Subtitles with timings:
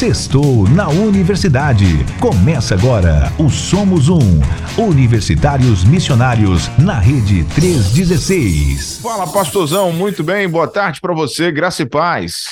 [0.00, 1.84] Sextou na Universidade.
[2.22, 4.40] Começa agora o Somos Um.
[4.82, 9.02] Universitários Missionários na Rede 316.
[9.02, 9.92] Fala, pastorzão.
[9.92, 10.48] Muito bem.
[10.48, 11.52] Boa tarde para você.
[11.52, 12.44] Graça e paz.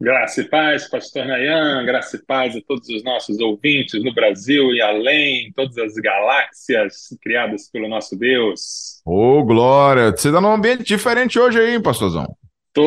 [0.00, 1.84] Graça e paz, pastor Nayan.
[1.84, 7.08] Graça e paz a todos os nossos ouvintes no Brasil e além, todas as galáxias
[7.20, 9.02] criadas pelo nosso Deus.
[9.04, 10.12] Ô, oh, glória.
[10.12, 12.36] Você tá num ambiente diferente hoje aí, hein, pastorzão?
[12.72, 12.86] Tô,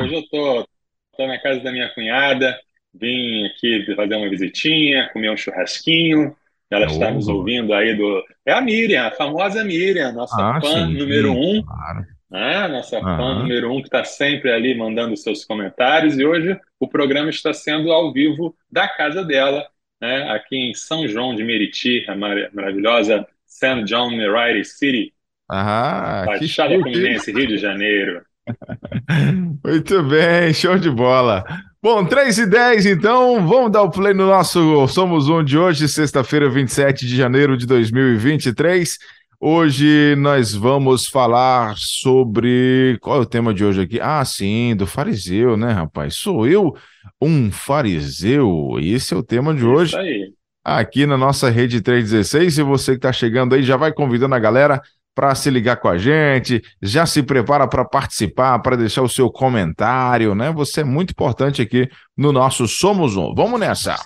[0.00, 0.68] hoje eu tô.
[1.16, 2.54] Tô na casa da minha cunhada
[3.00, 6.34] vim aqui fazer uma visitinha, comer um churrasquinho.
[6.70, 8.24] Ela está nos ouvindo aí do.
[8.44, 11.62] É a Miriam, a famosa Miriam, nossa ah, fã sim, número um.
[11.62, 12.04] Claro.
[12.28, 12.68] Né?
[12.68, 16.18] Nossa fã número um que está sempre ali mandando seus comentários.
[16.18, 19.64] E hoje o programa está sendo ao vivo da casa dela,
[20.00, 20.28] né?
[20.30, 23.84] aqui em São João de Meriti, a mar maravilhosa St.
[23.84, 25.12] John Meriti City.
[25.48, 28.22] Ah, Baixada Fluminense, Rio de Janeiro.
[29.64, 31.44] Muito bem, show de bola.
[31.88, 35.86] Bom, 3 e 10, então, vamos dar o play no nosso Somos Um de hoje,
[35.86, 38.98] sexta-feira, 27 de janeiro de 2023.
[39.38, 42.98] Hoje nós vamos falar sobre.
[43.00, 44.00] Qual é o tema de hoje aqui?
[44.00, 46.16] Ah, sim, do fariseu, né, rapaz?
[46.16, 46.74] Sou eu
[47.22, 48.78] um fariseu?
[48.80, 49.90] Esse é o tema de hoje.
[49.92, 50.32] Isso aí.
[50.64, 52.58] Aqui na nossa rede 316.
[52.58, 54.82] E você que está chegando aí, já vai convidando a galera
[55.16, 59.30] para se ligar com a gente, já se prepara para participar, para deixar o seu
[59.30, 60.52] comentário, né?
[60.52, 63.34] Você é muito importante aqui no nosso Somos Um.
[63.34, 63.96] Vamos nessa!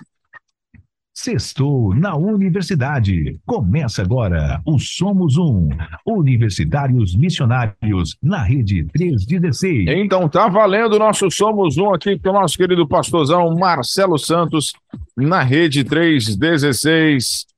[1.13, 3.37] Sextou na Universidade.
[3.45, 5.67] Começa agora o Somos Um.
[6.07, 9.89] Universitários Missionários na Rede 316.
[9.89, 14.71] Então, tá valendo o nosso Somos Um aqui com o nosso querido pastorzão Marcelo Santos
[15.17, 17.50] na Rede 316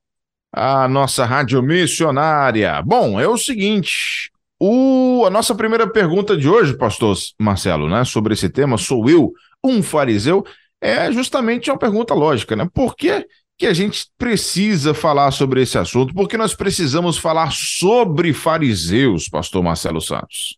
[0.54, 2.80] a nossa rádio missionária.
[2.84, 8.34] Bom, é o seguinte, o, a nossa primeira pergunta de hoje, pastor Marcelo, né, sobre
[8.34, 10.46] esse tema, sou eu um fariseu,
[10.80, 12.68] é justamente uma pergunta lógica, né?
[12.74, 13.26] Por que,
[13.58, 16.14] que a gente precisa falar sobre esse assunto?
[16.14, 20.58] Por que nós precisamos falar sobre fariseus, pastor Marcelo Santos?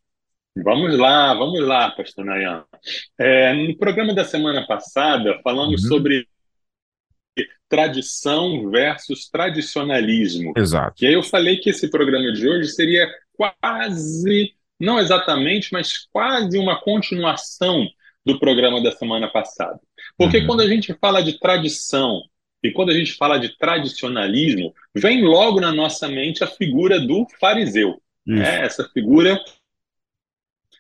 [0.58, 2.64] Vamos lá, vamos lá, pastor Nayan.
[3.20, 5.90] É, no programa da semana passada, falamos uhum.
[5.90, 6.28] sobre
[7.68, 10.54] tradição versus tradicionalismo.
[10.56, 11.04] Exato.
[11.04, 16.58] E aí eu falei que esse programa de hoje seria quase, não exatamente, mas quase
[16.58, 17.88] uma continuação
[18.26, 19.80] do programa da semana passada.
[20.18, 20.48] Porque uhum.
[20.48, 22.22] quando a gente fala de tradição
[22.64, 27.28] e quando a gente fala de tradicionalismo, vem logo na nossa mente a figura do
[27.40, 28.02] fariseu.
[28.26, 28.62] Né?
[28.62, 29.40] Essa figura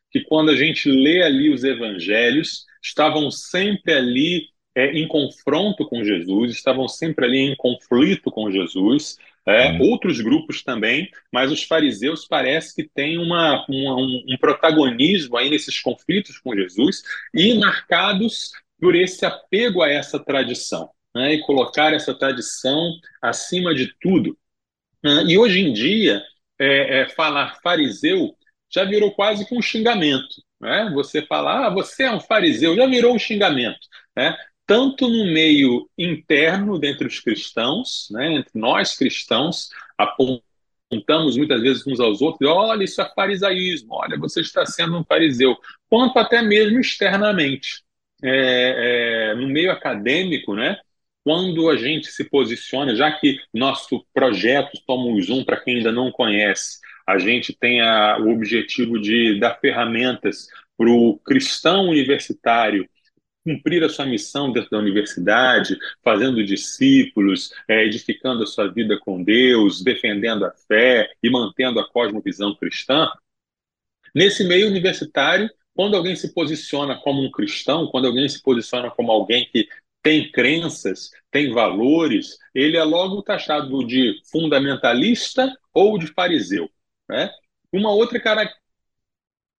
[0.09, 6.03] que quando a gente lê ali os evangelhos, estavam sempre ali é, em confronto com
[6.03, 9.91] Jesus, estavam sempre ali em conflito com Jesus, é, uhum.
[9.91, 15.49] outros grupos também, mas os fariseus parece que têm uma, uma, um, um, protagonismo aí
[15.49, 17.03] nesses conflitos com Jesus
[17.33, 23.93] e marcados por esse apego a essa tradição, né, e colocar essa tradição acima de
[23.99, 24.37] tudo.
[25.05, 26.21] Uh, e hoje em dia,
[26.59, 28.35] é, é, falar fariseu
[28.69, 30.35] já virou quase que um xingamento.
[30.59, 30.91] Né?
[30.93, 33.79] Você falar, ah, você é um fariseu, já virou um xingamento.
[34.15, 34.35] Né?
[34.65, 41.99] Tanto no meio interno, dentre os cristãos, né, entre nós cristãos, apontamos muitas vezes uns
[41.99, 45.55] aos outros, olha, isso é farisaísmo, olha, você está sendo um fariseu,
[45.89, 47.83] quanto até mesmo externamente.
[48.23, 50.79] É, é, no meio acadêmico, né,
[51.23, 56.11] quando a gente se posiciona, já que nosso projeto Somos Um, para quem ainda não
[56.11, 60.47] conhece, a gente tem a, o objetivo de dar ferramentas
[60.77, 62.87] para o cristão universitário
[63.45, 69.23] cumprir a sua missão dentro da universidade, fazendo discípulos, é, edificando a sua vida com
[69.23, 73.07] Deus, defendendo a fé e mantendo a cosmovisão cristã,
[74.13, 79.11] nesse meio universitário, quando alguém se posiciona como um cristão, quando alguém se posiciona como
[79.11, 79.67] alguém que
[80.01, 86.69] tem crenças, tem valores, ele é logo taxado de fundamentalista ou de fariseu.
[87.09, 87.29] Né?
[87.71, 88.19] Uma outra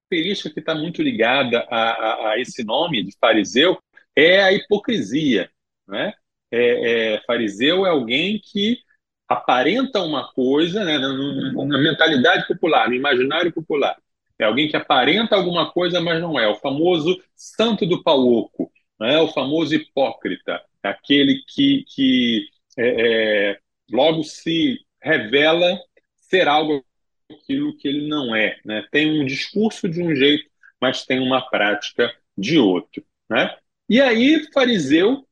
[0.06, 3.78] característica que está muito ligada a, a, a, esse nome de fariseu
[4.16, 5.50] é a hipocrisia.
[5.88, 6.14] Né?
[6.52, 8.80] É, é, fariseu é alguém que
[9.28, 13.98] aparenta uma coisa né, na, na, mentalidade popular, no imaginário popular.
[14.38, 16.48] É alguém que aparenta alguma coisa, mas não é.
[16.48, 19.18] O famoso santo do pau oco, né?
[19.20, 22.48] o famoso hipócrita, aquele que, que
[22.78, 23.60] é, é
[23.92, 25.80] logo se revela
[26.18, 26.85] ser algo
[27.32, 28.60] aquilo que ele não é.
[28.64, 28.88] Né?
[28.92, 30.50] Tem um discurso de um jeito,
[30.80, 33.04] mas tem uma prática de outro.
[33.30, 33.56] Né?
[33.90, 35.28] E aí, fariseu,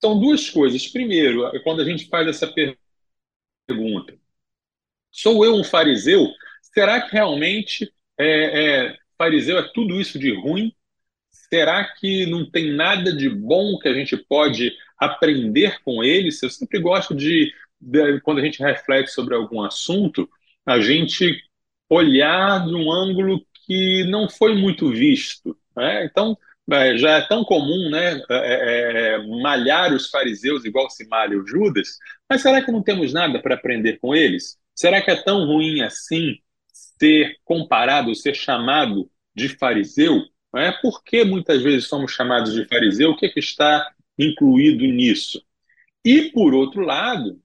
[0.00, 0.86] são duas coisas.
[0.86, 2.52] Primeiro, quando a gente faz essa
[3.66, 4.16] pergunta,
[5.10, 6.28] sou eu um fariseu?
[6.62, 10.74] Será que realmente é, é, fariseu é tudo isso de ruim?
[11.30, 16.42] Será que não tem nada de bom que a gente pode aprender com eles?
[16.42, 20.28] Eu sempre gosto de, de quando a gente reflete sobre algum assunto,
[20.66, 21.40] a gente
[21.88, 25.56] olhar de um ângulo que não foi muito visto.
[25.76, 26.04] Né?
[26.04, 26.36] Então,
[26.70, 31.38] é, já é tão comum né, é, é, é, malhar os fariseus igual se malha
[31.38, 34.56] o Judas, mas será que não temos nada para aprender com eles?
[34.74, 36.38] Será que é tão ruim assim
[36.98, 40.22] ser comparado, ser chamado de fariseu?
[40.56, 40.72] É?
[40.72, 43.10] Por que muitas vezes somos chamados de fariseu?
[43.10, 45.42] O que, é que está incluído nisso?
[46.04, 47.40] E, por outro lado,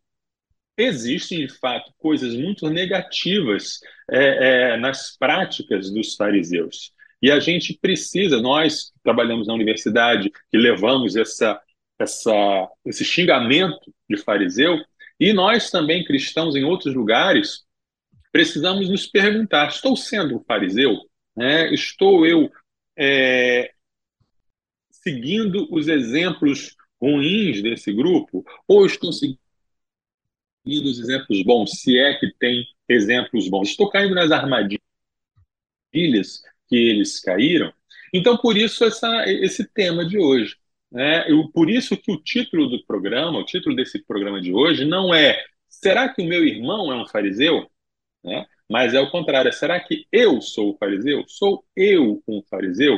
[0.80, 3.80] existem, de fato, coisas muito negativas
[4.10, 6.94] é, é, nas práticas dos fariseus.
[7.22, 11.60] E a gente precisa, nós que trabalhamos na universidade, que levamos essa,
[12.00, 14.80] essa, esse xingamento de fariseu,
[15.20, 17.66] e nós também, cristãos em outros lugares,
[18.32, 20.98] precisamos nos perguntar: estou sendo um fariseu?
[21.38, 22.50] É, estou eu
[22.98, 23.72] é,
[24.90, 28.46] seguindo os exemplos ruins desse grupo?
[28.66, 29.49] Ou estou seguindo
[30.66, 33.70] os exemplos bons, se é que tem exemplos bons?
[33.70, 34.80] Estou caindo nas armadilhas
[36.68, 37.74] que eles caíram?
[38.14, 40.56] Então, por isso, essa, esse tema de hoje.
[40.92, 41.30] Né?
[41.32, 45.14] Eu, por isso que o título do programa, o título desse programa de hoje, não
[45.14, 47.70] é Será que o meu irmão é um fariseu?
[48.24, 48.46] Né?
[48.70, 51.24] Mas é o contrário, será que eu sou o fariseu?
[51.28, 52.98] Sou eu um fariseu?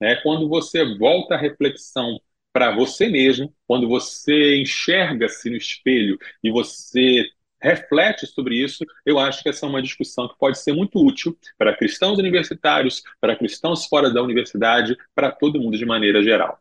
[0.00, 2.20] É quando você volta a reflexão
[2.52, 7.24] para você mesmo, quando você enxerga-se no espelho e você
[7.60, 11.36] reflete sobre isso, eu acho que essa é uma discussão que pode ser muito útil
[11.56, 16.58] para cristãos universitários, para cristãos fora da universidade, para todo mundo de maneira geral.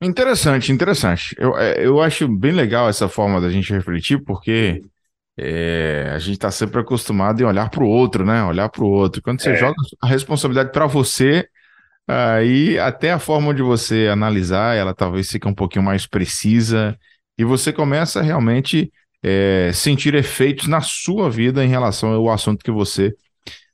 [0.00, 1.34] Interessante, interessante.
[1.38, 4.82] Eu, é, eu acho bem legal essa forma da gente refletir, porque
[5.36, 8.44] é, a gente está sempre acostumado em olhar para o outro, né?
[8.44, 9.20] Olhar para o outro.
[9.22, 9.56] Quando você é.
[9.56, 11.48] joga a responsabilidade para você,
[12.08, 16.98] aí até a forma de você analisar, ela talvez fica um pouquinho mais precisa
[17.38, 18.90] e você começa realmente
[19.22, 23.14] é, sentir efeitos na sua vida em relação ao assunto que você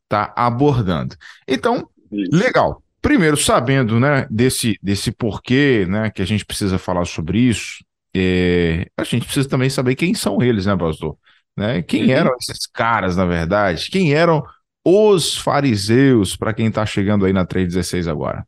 [0.03, 1.17] está abordando.
[1.47, 2.83] Então, legal.
[3.01, 7.85] Primeiro, sabendo né, desse, desse porquê né, que a gente precisa falar sobre isso,
[8.17, 11.17] é, a gente precisa também saber quem são eles, né, pastor?
[11.57, 11.83] Né?
[11.83, 12.11] Quem uhum.
[12.11, 13.91] eram esses caras, na verdade?
[13.91, 14.43] Quem eram
[14.85, 18.47] os fariseus, para quem está chegando aí na 316 agora?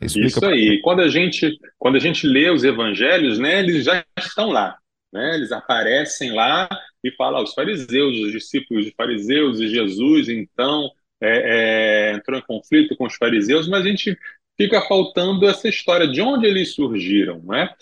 [0.00, 0.80] Explica Isso aí.
[0.82, 4.76] Quando a gente quando a gente lê os evangelhos, né, eles já estão lá,
[5.12, 5.34] né?
[5.36, 6.68] Eles aparecem lá
[7.04, 10.90] e falam ah, os fariseus, os discípulos de fariseus e Jesus, então
[11.20, 14.16] é, é, entrou em conflito com os fariseus, mas a gente
[14.56, 17.72] fica faltando essa história de onde eles surgiram, né?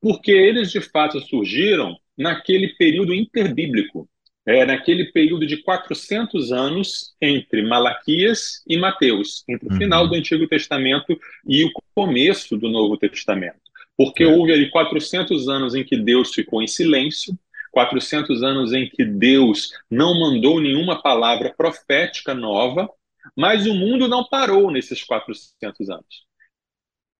[0.00, 4.08] Porque eles de fato surgiram naquele período interbíblico,
[4.46, 9.78] é, naquele período de 400 anos entre Malaquias e Mateus, entre o uhum.
[9.78, 13.60] final do Antigo Testamento e o começo do Novo Testamento.
[13.96, 14.26] Porque é.
[14.26, 17.38] houve ali 400 anos em que Deus ficou em silêncio,
[17.72, 22.88] 400 anos em que Deus não mandou nenhuma palavra profética nova,
[23.36, 26.24] mas o mundo não parou nesses 400 anos.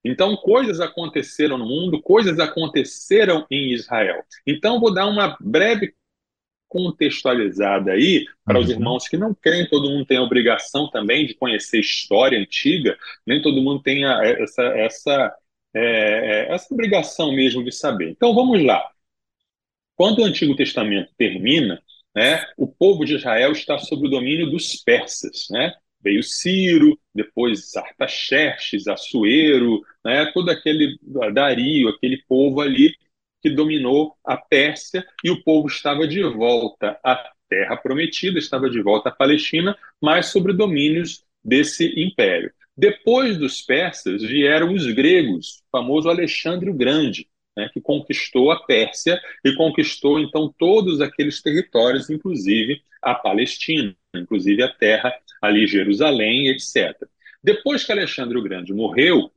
[0.05, 4.23] Então, coisas aconteceram no mundo, coisas aconteceram em Israel.
[4.47, 5.95] Então, vou dar uma breve
[6.75, 8.65] contextualizada aí para uhum.
[8.65, 12.99] os irmãos que não creem, todo mundo tem a obrigação também de conhecer história antiga,
[13.25, 15.37] nem todo mundo tem a, essa, essa,
[15.73, 18.11] é, é, essa obrigação mesmo de saber.
[18.11, 18.91] Então, vamos lá.
[19.95, 21.81] Quando o Antigo Testamento termina,
[22.13, 25.73] né, o povo de Israel está sob o domínio dos persas, né?
[26.03, 30.99] Veio Ciro, depois Artaxerxes, Assuero, né, todo aquele
[31.33, 32.95] Dario, aquele povo ali
[33.45, 38.81] que dominou a Pérsia e o povo estava de volta à terra prometida, estava de
[38.81, 42.51] volta à Palestina, mas sobre domínios desse império.
[42.75, 48.65] Depois dos persas vieram os gregos, o famoso Alexandre o Grande, né, que conquistou a
[48.65, 56.49] Pérsia e conquistou então todos aqueles territórios, inclusive a Palestina, inclusive a terra ali Jerusalém,
[56.49, 56.97] etc.
[57.43, 59.31] Depois que Alexandre o Grande morreu,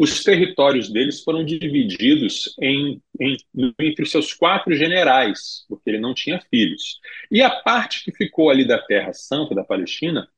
[0.00, 3.36] os territórios deles foram divididos em, em,
[3.80, 7.00] entre os seus quatro generais, porque ele não tinha filhos.
[7.28, 10.28] E a parte que ficou ali da Terra Santa, da Palestina,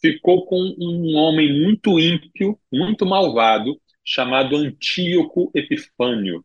[0.00, 6.42] ficou com um homem muito ímpio, muito malvado, chamado Antíoco Epifânio.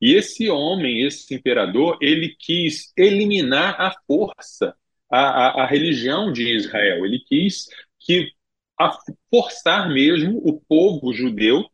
[0.00, 4.74] E esse homem, esse imperador, ele quis eliminar a força
[5.08, 7.06] a, a, a religião de Israel.
[7.06, 7.68] Ele quis
[8.00, 8.32] que
[8.76, 8.90] a
[9.30, 11.64] forçar mesmo o povo judeu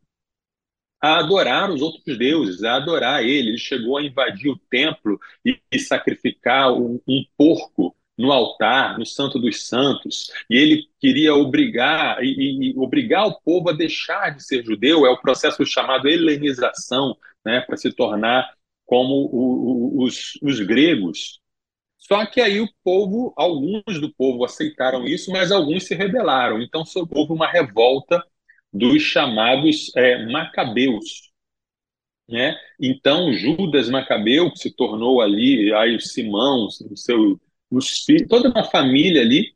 [1.05, 3.51] a adorar os outros deuses, a adorar ele.
[3.51, 9.05] Ele chegou a invadir o templo e, e sacrificar um, um porco no altar, no
[9.05, 14.43] Santo dos Santos, e ele queria obrigar e, e, obrigar o povo a deixar de
[14.43, 18.55] ser judeu, é o processo chamado helenização, né, para se tornar
[18.87, 21.39] como o, o, os, os gregos.
[21.99, 26.63] Só que aí o povo, alguns do povo aceitaram isso, mas alguns se rebelaram.
[26.63, 28.25] Então houve uma revolta
[28.75, 31.31] dos chamados é, macabeus,
[32.29, 32.57] né?
[32.81, 37.41] Então Judas Macabeu que se tornou ali aí o Simão, o seu
[37.71, 39.53] os filhos, toda uma família ali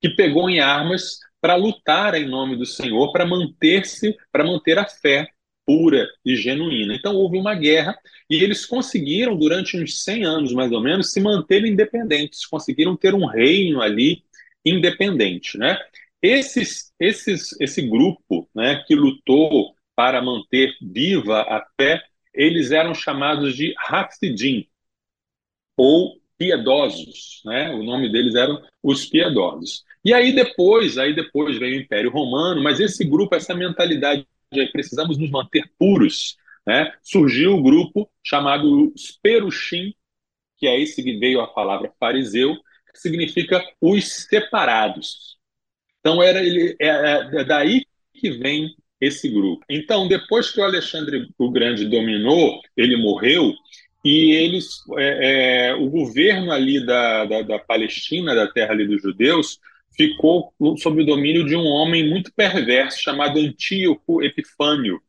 [0.00, 4.86] que pegou em armas para lutar em nome do Senhor, para manter-se, para manter a
[4.86, 5.28] fé
[5.66, 6.94] pura e genuína.
[6.94, 7.96] Então houve uma guerra
[8.28, 13.14] e eles conseguiram durante uns 100 anos mais ou menos se manter independentes, conseguiram ter
[13.14, 14.24] um reino ali
[14.64, 15.78] independente, né?
[16.22, 22.00] Esses, esses, esse grupo, né, que lutou para manter viva a fé,
[22.32, 24.66] eles eram chamados de Hassidim
[25.76, 27.70] ou piedosos, né?
[27.70, 29.84] O nome deles eram os piedosos.
[30.04, 34.66] E aí depois, aí depois veio o Império Romano, mas esse grupo, essa mentalidade de
[34.66, 36.36] precisamos nos manter puros,
[36.66, 36.92] né?
[37.02, 39.94] Surgiu o grupo chamado Perushim,
[40.56, 42.54] que é esse que veio a palavra fariseu,
[42.92, 45.38] que significa os separados.
[46.02, 49.64] Então era ele é, é, é daí que vem esse grupo.
[49.70, 53.52] Então, depois que o Alexandre o Grande dominou, ele morreu,
[54.04, 59.00] e eles, é, é, o governo ali da, da, da, Palestina, da terra ali dos
[59.00, 59.58] judeus,
[59.96, 65.00] ficou sob o domínio de um homem muito perverso chamado Antíoco Epifânio.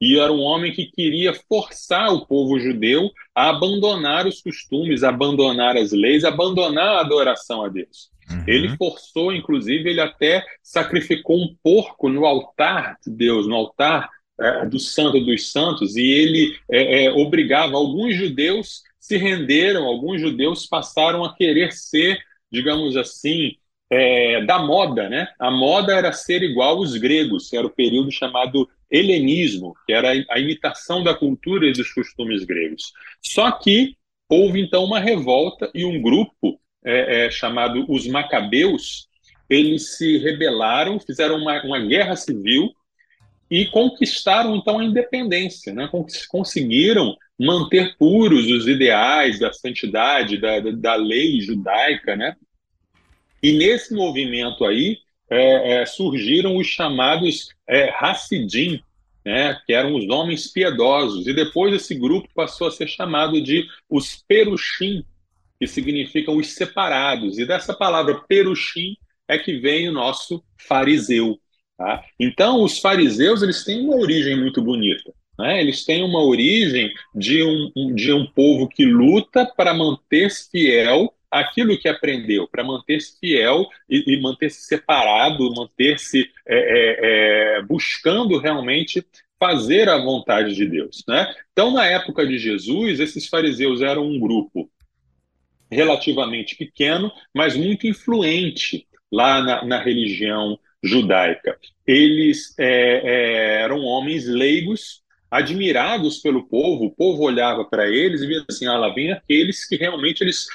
[0.00, 5.76] E era um homem que queria forçar o povo judeu a abandonar os costumes, abandonar
[5.76, 8.10] as leis, abandonar a adoração a Deus.
[8.30, 8.44] Uhum.
[8.46, 14.08] Ele forçou, inclusive, ele até sacrificou um porco no altar de Deus, no altar
[14.40, 20.20] é, do Santo dos Santos, e ele é, é, obrigava alguns judeus se renderam, alguns
[20.20, 22.18] judeus passaram a querer ser,
[22.52, 23.56] digamos assim,
[23.90, 25.26] é, da moda, né?
[25.38, 30.12] A moda era ser igual aos gregos, que era o período chamado helenismo, que era
[30.28, 32.92] a imitação da cultura e dos costumes gregos.
[33.20, 33.96] Só que
[34.28, 39.08] houve então uma revolta e um grupo é, é, chamado os Macabeus,
[39.48, 42.72] eles se rebelaram, fizeram uma, uma guerra civil
[43.50, 45.90] e conquistaram então a independência, né?
[46.28, 52.36] conseguiram manter puros os ideais da santidade, da, da, lei judaica, né?
[53.42, 58.80] E nesse movimento aí é, é, surgiram os chamados é, Hassidim,
[59.24, 59.58] né?
[59.66, 61.26] Que eram os homens piedosos.
[61.26, 65.04] E depois esse grupo passou a ser chamado de os Perushim,
[65.60, 67.38] que significam os separados.
[67.38, 68.96] E dessa palavra Perushim
[69.28, 71.38] é que vem o nosso fariseu.
[71.76, 72.02] Tá?
[72.18, 75.12] Então, os fariseus eles têm uma origem muito bonita.
[75.38, 75.60] Né?
[75.60, 81.78] Eles têm uma origem de um, de um povo que luta para manter-se fiel àquilo
[81.78, 89.04] que aprendeu, para manter-se fiel e, e manter-se separado, manter-se é, é, é, buscando realmente
[89.38, 91.04] fazer a vontade de Deus.
[91.06, 91.34] Né?
[91.52, 94.70] Então, na época de Jesus, esses fariseus eram um grupo
[95.70, 101.58] relativamente pequeno, mas muito influente lá na, na religião judaica.
[101.86, 108.26] Eles é, é, eram homens leigos, admirados pelo povo, o povo olhava para eles e
[108.26, 110.46] via assim, ah, lá vem aqueles que realmente eles,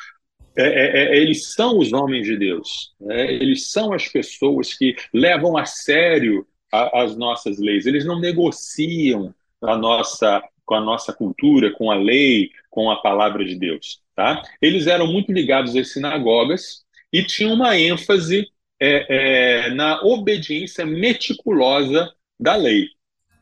[0.57, 3.31] é, é, é eles são os homens de Deus, né?
[3.34, 9.34] eles são as pessoas que levam a sério a, as nossas leis, eles não negociam
[9.62, 14.01] a nossa, com a nossa cultura, com a lei, com a palavra de Deus.
[14.15, 14.41] Tá?
[14.62, 18.48] Eles eram muito ligados às sinagogas e tinham uma ênfase
[18.79, 22.88] é, é, na obediência meticulosa da lei.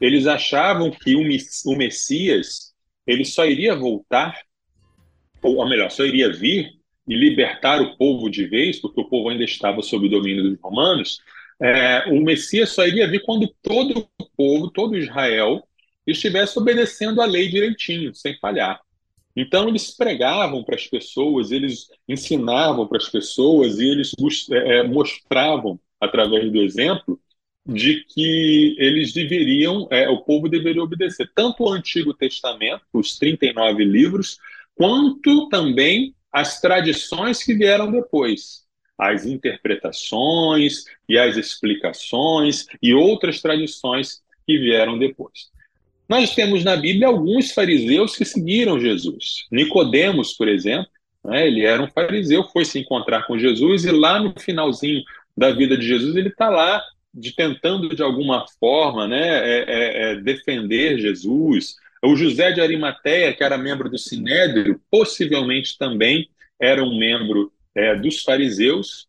[0.01, 2.73] Eles achavam que o Messias
[3.05, 4.39] ele só iria voltar,
[5.41, 6.71] ou melhor, só iria vir
[7.07, 10.59] e libertar o povo de vez, porque o povo ainda estava sob o domínio dos
[10.59, 11.21] romanos.
[11.61, 15.67] É, o Messias só iria vir quando todo o povo, todo Israel,
[16.07, 18.79] estivesse obedecendo a lei direitinho, sem falhar.
[19.35, 24.13] Então, eles pregavam para as pessoas, eles ensinavam para as pessoas e eles
[24.51, 27.19] é, mostravam, através do exemplo,
[27.65, 33.85] de que eles deveriam, é, o povo deveria obedecer tanto o Antigo Testamento, os 39
[33.85, 34.37] livros,
[34.75, 38.63] quanto também as tradições que vieram depois,
[38.97, 45.51] as interpretações e as explicações e outras tradições que vieram depois.
[46.07, 49.45] Nós temos na Bíblia alguns fariseus que seguiram Jesus.
[49.51, 50.87] Nicodemos, por exemplo,
[51.23, 55.01] né, ele era um fariseu, foi se encontrar com Jesus e lá no finalzinho
[55.35, 56.83] da vida de Jesus ele está lá
[57.13, 61.75] de tentando de alguma forma né, é, é, é, defender Jesus.
[62.03, 66.27] O José de Arimateia, que era membro do Sinédrio, possivelmente também
[66.59, 69.07] era um membro é, dos fariseus.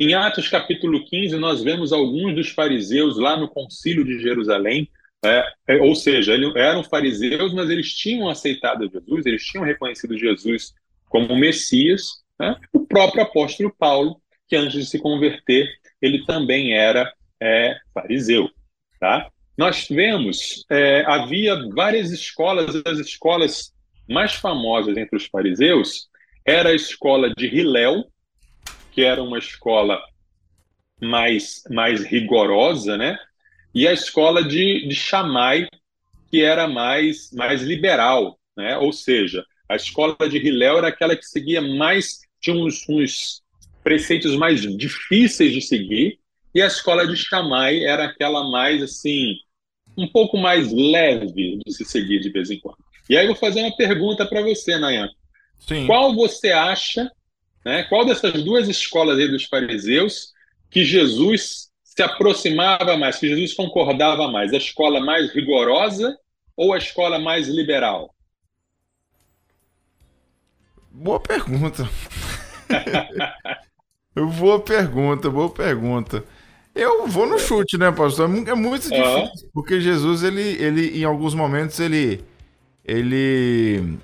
[0.00, 4.88] Em Atos capítulo 15, nós vemos alguns dos fariseus lá no concílio de Jerusalém,
[5.24, 10.16] é, é, ou seja, eles eram fariseus, mas eles tinham aceitado Jesus, eles tinham reconhecido
[10.18, 10.72] Jesus
[11.08, 12.24] como Messias.
[12.38, 12.56] Né?
[12.72, 15.68] O próprio apóstolo Paulo, que antes de se converter,
[16.00, 18.48] ele também era é, fariseu.
[19.00, 19.28] Tá?
[19.56, 23.72] Nós vemos, é, havia várias escolas, as escolas
[24.08, 26.08] mais famosas entre os fariseus
[26.44, 28.04] era a escola de Hilel,
[28.92, 30.00] que era uma escola
[31.00, 33.18] mais, mais rigorosa, né?
[33.74, 35.66] E a escola de, de Shammai,
[36.30, 38.78] que era mais, mais liberal, né?
[38.78, 43.42] ou seja, a escola de Hillel era aquela que seguia mais, tinha uns, uns
[43.82, 46.18] preceitos mais difíceis de seguir,
[46.54, 49.34] e a escola de Shammai era aquela mais assim,
[49.98, 52.78] um pouco mais leve de se seguir de vez em quando.
[53.10, 55.08] E aí eu vou fazer uma pergunta para você, Nayan.
[55.58, 55.86] Sim.
[55.86, 57.10] Qual você acha,
[57.64, 60.32] né, qual dessas duas escolas aí dos fariseus
[60.70, 64.52] que Jesus se aproximava mais, que Jesus concordava mais?
[64.52, 66.18] A escola mais rigorosa
[66.56, 68.12] ou a escola mais liberal?
[70.90, 71.88] Boa pergunta.
[74.38, 76.24] boa pergunta, boa pergunta.
[76.74, 78.28] Eu vou no chute, né, pastor?
[78.48, 82.24] É muito difícil, porque Jesus, ele, ele, em alguns momentos, ele,
[82.84, 83.96] ele,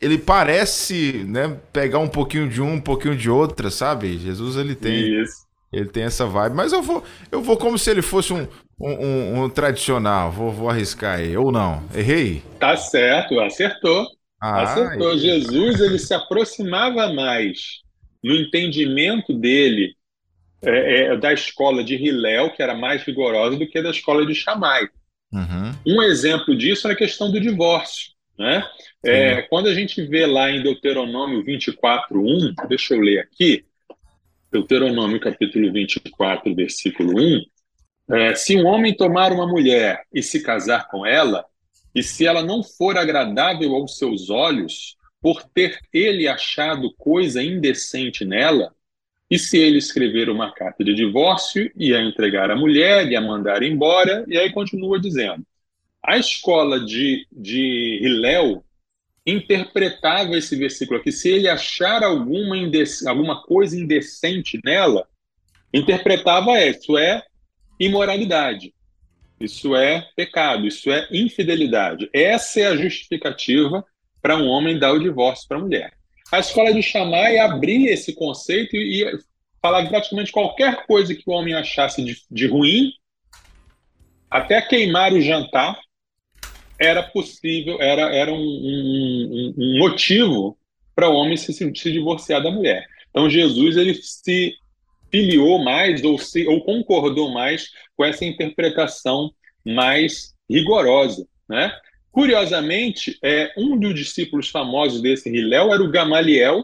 [0.00, 4.16] ele parece, né, pegar um pouquinho de um, um pouquinho de outra, sabe?
[4.16, 5.51] Jesus, ele tem, Isso.
[5.72, 6.54] Ele tem essa vibe.
[6.54, 8.46] Mas eu vou, eu vou como se ele fosse um,
[8.80, 10.30] um, um, um tradicional.
[10.30, 11.36] Vou, vou arriscar aí.
[11.36, 11.82] Ou não?
[11.94, 12.42] Errei?
[12.58, 14.06] Tá certo, acertou.
[14.40, 15.16] Ah, acertou.
[15.16, 17.80] Jesus ele se aproximava mais
[18.22, 19.94] no entendimento dele
[20.64, 24.34] é, é, da escola de Hillel, que era mais rigorosa do que da escola de
[24.34, 24.88] Shammai.
[25.32, 25.72] Uhum.
[25.86, 28.12] Um exemplo disso é a questão do divórcio.
[28.38, 28.64] Né?
[29.04, 33.64] É, quando a gente vê lá em Deuteronômio 24.1, deixa eu ler aqui,
[34.52, 37.40] Deuteronômio capítulo 24, versículo 1,
[38.14, 41.42] é, se um homem tomar uma mulher e se casar com ela,
[41.94, 48.26] e se ela não for agradável aos seus olhos, por ter ele achado coisa indecente
[48.26, 48.74] nela,
[49.30, 53.20] e se ele escrever uma carta de divórcio e a entregar à mulher e a
[53.22, 55.42] mandar embora, e aí continua dizendo:
[56.02, 58.62] a escola de, de Hillel
[59.26, 62.56] interpretava esse versículo aqui, se ele achar alguma,
[63.06, 65.06] alguma coisa indecente nela,
[65.72, 67.22] interpretava isso é
[67.78, 68.74] imoralidade,
[69.40, 72.08] isso é pecado, isso é infidelidade.
[72.12, 73.84] Essa é a justificativa
[74.20, 75.92] para um homem dar o divórcio para a mulher.
[76.30, 79.18] A escola de Shammai abria esse conceito e, e
[79.60, 82.92] falava praticamente qualquer coisa que o homem achasse de, de ruim,
[84.30, 85.78] até queimar o jantar,
[86.84, 90.58] era possível, era, era um, um, um motivo
[90.94, 92.86] para o homem se, se divorciar da mulher.
[93.10, 94.54] Então Jesus ele se
[95.10, 99.30] filiou mais ou, se, ou concordou mais com essa interpretação
[99.64, 101.72] mais rigorosa, né?
[102.10, 106.62] Curiosamente, é, um dos discípulos famosos desse Hilel era o Gamaliel,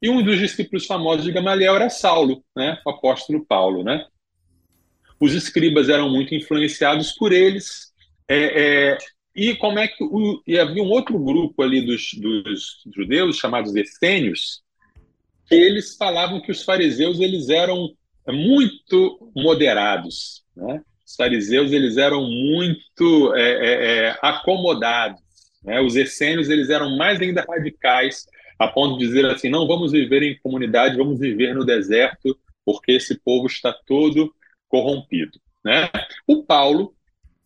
[0.00, 2.78] e um dos discípulos famosos de Gamaliel era Saulo, né?
[2.84, 3.82] o apóstolo Paulo.
[3.82, 4.06] Né?
[5.18, 7.92] Os escribas eram muito influenciados por eles,
[8.28, 8.98] é, é,
[9.36, 13.76] e como é que o, e havia um outro grupo ali dos, dos judeus chamados
[13.76, 14.62] essênios,
[15.50, 17.90] eles falavam que os fariseus eles eram
[18.26, 20.80] muito moderados, né?
[21.06, 25.20] Os fariseus eles eram muito é, é, é, acomodados,
[25.62, 25.80] né?
[25.82, 28.26] Os essênios eles eram mais ainda radicais,
[28.58, 32.92] a ponto de dizer assim, não vamos viver em comunidade, vamos viver no deserto, porque
[32.92, 34.34] esse povo está todo
[34.66, 35.90] corrompido, né?
[36.26, 36.95] O Paulo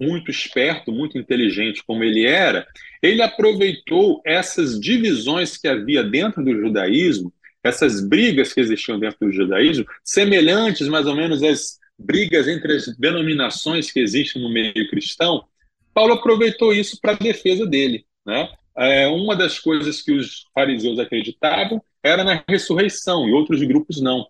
[0.00, 2.66] muito esperto, muito inteligente como ele era,
[3.02, 7.32] ele aproveitou essas divisões que havia dentro do judaísmo,
[7.62, 12.96] essas brigas que existiam dentro do judaísmo, semelhantes mais ou menos às brigas entre as
[12.96, 15.44] denominações que existem no meio cristão,
[15.92, 18.06] Paulo aproveitou isso para a defesa dele.
[18.24, 18.48] Né?
[18.76, 24.26] É, uma das coisas que os fariseus acreditavam era na ressurreição, e outros grupos não.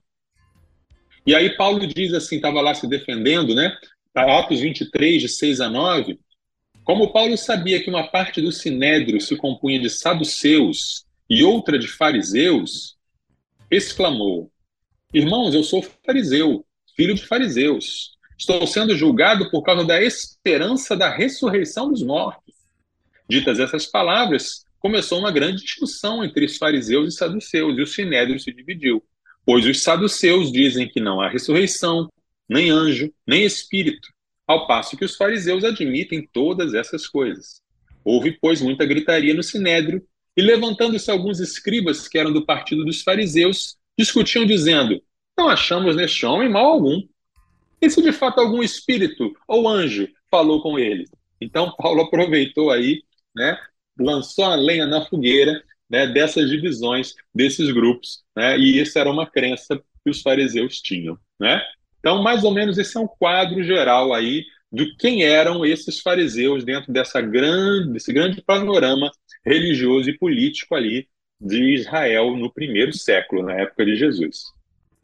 [1.25, 3.77] E aí Paulo diz assim, estava lá se defendendo, né?
[4.15, 6.19] Atos 23, de 6 a 9,
[6.85, 11.87] como Paulo sabia que uma parte do sinédrio se compunha de saduceus e outra de
[11.87, 12.97] fariseus,
[13.71, 14.51] exclamou:
[15.15, 16.65] Irmãos, eu sou fariseu,
[16.97, 18.19] filho de fariseus.
[18.37, 22.55] Estou sendo julgado por causa da esperança da ressurreição dos mortos.
[23.29, 28.41] Ditas essas palavras, começou uma grande discussão entre os fariseus e saduceus, e o sinédrio
[28.41, 29.05] se dividiu.
[29.45, 32.09] Pois os saduceus dizem que não há ressurreição,
[32.51, 34.09] nem anjo, nem espírito,
[34.45, 37.63] ao passo que os fariseus admitem todas essas coisas.
[38.05, 40.05] Houve, pois, muita gritaria no sinédrio,
[40.37, 45.03] E levantando-se alguns escribas que eram do partido dos fariseus, discutiam dizendo:
[45.37, 47.03] Não achamos neste homem mal algum.
[47.83, 51.05] E se de fato algum espírito ou anjo falou com ele?
[51.41, 53.03] Então Paulo aproveitou aí,
[53.35, 53.59] né,
[53.99, 59.29] lançou a lenha na fogueira né, dessas divisões, desses grupos, né, e isso era uma
[59.29, 61.61] crença que os fariseus tinham, né?
[62.01, 66.65] Então, mais ou menos esse é um quadro geral aí de quem eram esses fariseus
[66.65, 69.11] dentro dessa grande, desse grande panorama
[69.45, 71.09] religioso e político ali
[71.41, 74.45] de Israel no primeiro século, na época de Jesus.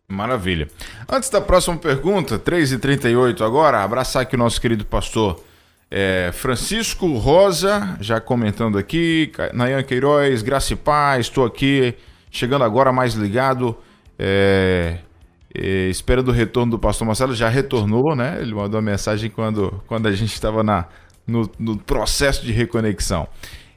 [0.08, 0.68] Maravilha.
[1.10, 5.42] Antes da próxima pergunta, 3h38 agora, abraçar aqui o nosso querido pastor
[5.90, 11.94] é, Francisco Rosa, já comentando aqui, Nayan Queiroz, Graça e Paz, estou aqui,
[12.30, 13.76] chegando agora mais ligado,
[14.18, 14.98] é,
[15.54, 18.38] é, esperando o retorno do pastor Marcelo, já retornou, né?
[18.40, 20.62] Ele mandou uma mensagem quando, quando a gente estava
[21.26, 23.28] no, no processo de reconexão.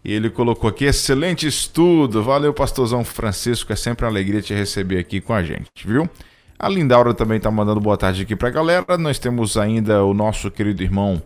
[0.03, 2.23] E ele colocou aqui, excelente estudo.
[2.23, 3.73] Valeu, pastorzão Francisco.
[3.73, 6.09] É sempre uma alegria te receber aqui com a gente, viu?
[6.57, 8.97] A Lindaura também está mandando boa tarde aqui para a galera.
[8.97, 11.21] Nós temos ainda o nosso querido irmão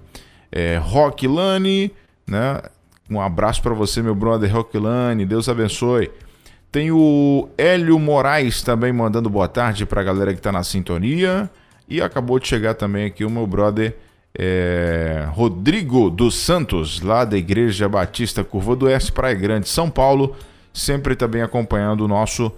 [0.52, 1.92] é, Rock Lane,
[2.28, 2.62] né?
[3.10, 5.26] Um abraço para você, meu brother Rock Lane.
[5.26, 6.10] Deus abençoe.
[6.74, 11.48] Tem o Hélio Moraes também mandando boa tarde para a galera que está na sintonia.
[11.88, 13.96] E acabou de chegar também aqui o meu brother
[14.36, 20.36] é, Rodrigo dos Santos, lá da Igreja Batista Curva do Oeste, Praia Grande, São Paulo,
[20.74, 22.52] sempre também acompanhando o nosso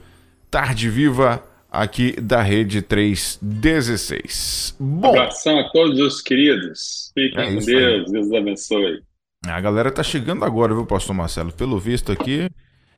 [0.49, 4.77] Tarde Viva aqui da Rede 316.
[4.79, 7.11] Bom, abração a todos os queridos.
[7.13, 8.13] Fiquem é com Deus, aí.
[8.13, 9.03] Deus abençoe.
[9.45, 11.51] A galera tá chegando agora, viu, Pastor Marcelo?
[11.51, 12.49] Pelo visto aqui,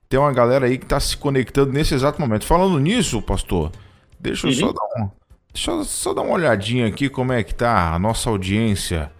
[0.10, 2.46] tem uma galera aí que tá se conectando nesse exato momento.
[2.46, 3.72] Falando nisso, pastor,
[4.20, 5.10] deixa eu só dar um
[5.54, 9.12] Deixa eu só dar uma olhadinha aqui como é que tá a nossa audiência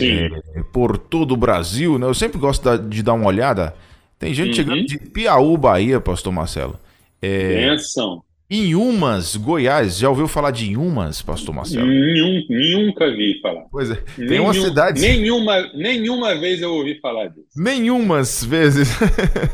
[0.00, 0.28] é,
[0.72, 2.06] por todo o Brasil, né?
[2.06, 3.72] Eu sempre gosto de dar uma olhada.
[4.18, 4.54] Tem gente uhum.
[4.54, 6.76] chegando de Piauí, Bahia, pastor Marcelo.
[7.22, 8.20] É, Benção.
[8.48, 9.98] Inhumas, Goiás.
[9.98, 11.86] Já ouviu falar de Inhumas, pastor Marcelo?
[11.86, 13.64] Nenhum, nunca vi falar.
[13.70, 13.96] Pois é.
[14.16, 15.00] Tem Nenhum, uma cidade.
[15.00, 17.48] Nenhuma, nenhuma vez eu ouvi falar disso.
[17.56, 18.88] Nenhumas vezes.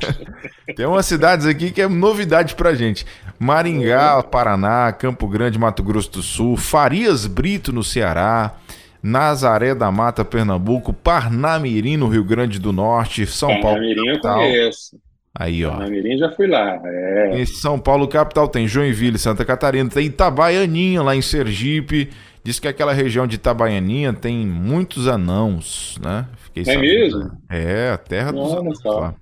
[0.76, 3.06] Tem umas cidades aqui que é novidade pra gente.
[3.38, 4.22] Maringá, uhum.
[4.24, 8.56] Paraná, Campo Grande, Mato Grosso do Sul, Farias Brito, no Ceará.
[9.02, 14.20] Nazaré da Mata, Pernambuco, Parnamirim, no Rio Grande do Norte, São Parnamirim Paulo.
[14.20, 14.96] Parnamirim eu conheço.
[15.34, 15.70] Aí, ó.
[15.70, 16.80] Parnamirim já fui lá.
[16.84, 17.40] É.
[17.40, 22.10] Em São Paulo, capital, tem Joinville, Santa Catarina, tem Itabaianinha, lá em Sergipe.
[22.44, 26.26] Diz que aquela região de Itabaianinha tem muitos anãos, né?
[26.36, 26.82] Fiquei é sabendo.
[26.82, 27.30] mesmo?
[27.48, 28.84] É, a terra dos anãos.
[28.84, 29.14] Lá.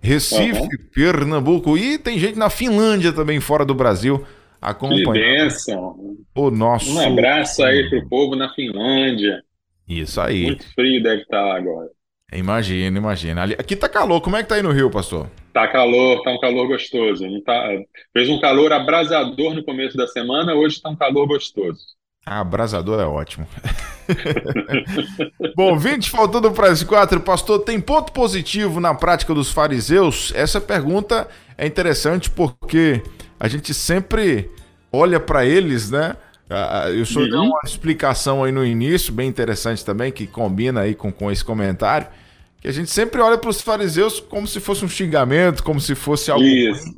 [0.00, 0.68] Recife, uhum.
[0.94, 4.24] Pernambuco e tem gente na Finlândia também, fora do Brasil,
[4.60, 5.12] acompanhando.
[5.12, 6.16] Que bênção.
[6.34, 6.92] O nosso...
[6.92, 9.42] Um abraço aí pro povo na Finlândia.
[9.88, 10.46] Isso aí.
[10.46, 11.88] Muito frio deve estar lá agora.
[12.32, 13.44] Imagina, imagina.
[13.44, 15.28] Aqui tá calor, como é que tá aí no Rio, pastor?
[15.52, 17.24] Tá calor, tá um calor gostoso.
[17.42, 17.68] Tá...
[18.12, 21.80] Fez um calor abrasador no começo da semana, hoje tá um calor gostoso.
[22.24, 23.46] Ah, abrasador é ótimo.
[25.56, 30.32] Bom, 20 faltando para as quatro, pastor, tem ponto positivo na prática dos fariseus?
[30.34, 33.02] Essa pergunta é interessante porque
[33.38, 34.48] a gente sempre
[34.92, 36.16] olha para eles, né?
[36.94, 37.28] Eu só uhum.
[37.28, 41.44] dei uma explicação aí no início, bem interessante também, que combina aí com, com esse
[41.44, 42.08] comentário
[42.62, 45.96] que a gente sempre olha para os fariseus como se fosse um xingamento, como se
[45.96, 46.84] fosse algo Isso.
[46.84, 46.94] ruim.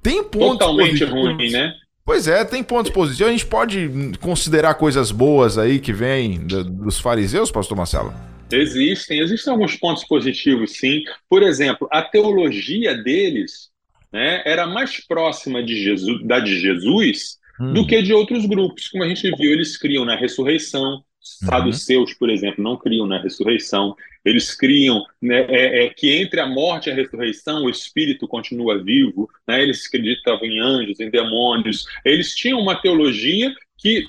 [0.00, 1.36] Tem pontos Totalmente positivos.
[1.36, 1.74] ruim, né?
[2.04, 3.28] Pois é, tem pontos positivos.
[3.28, 3.90] A gente pode
[4.20, 8.14] considerar coisas boas aí que vêm dos fariseus, pastor Marcelo?
[8.50, 11.02] Existem, existem alguns pontos positivos, sim.
[11.28, 13.70] Por exemplo, a teologia deles
[14.12, 17.72] né, era mais próxima de Jesus, da de Jesus hum.
[17.72, 18.88] do que de outros grupos.
[18.88, 22.18] Como a gente viu, eles criam na ressurreição, Saduceus, uhum.
[22.18, 23.94] por exemplo, não criam na ressurreição.
[24.24, 28.82] Eles criam né, é, é, que entre a morte e a ressurreição o espírito continua
[28.82, 29.28] vivo.
[29.46, 29.62] Né?
[29.62, 31.84] Eles acreditavam em anjos, em demônios.
[32.04, 34.06] Eles tinham uma teologia que,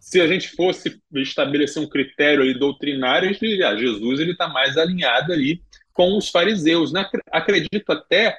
[0.00, 4.32] se a gente fosse estabelecer um critério aí doutrinário, a gente diria: ah, Jesus ele
[4.32, 5.60] está mais alinhado ali
[5.92, 6.92] com os fariseus.
[6.92, 7.06] Né?
[7.30, 8.36] Acredito até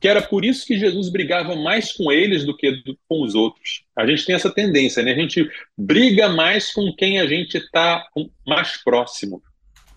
[0.00, 3.82] que era por isso que Jesus brigava mais com eles do que com os outros.
[3.96, 5.12] A gente tem essa tendência, né?
[5.12, 8.06] A gente briga mais com quem a gente está
[8.46, 9.42] mais próximo.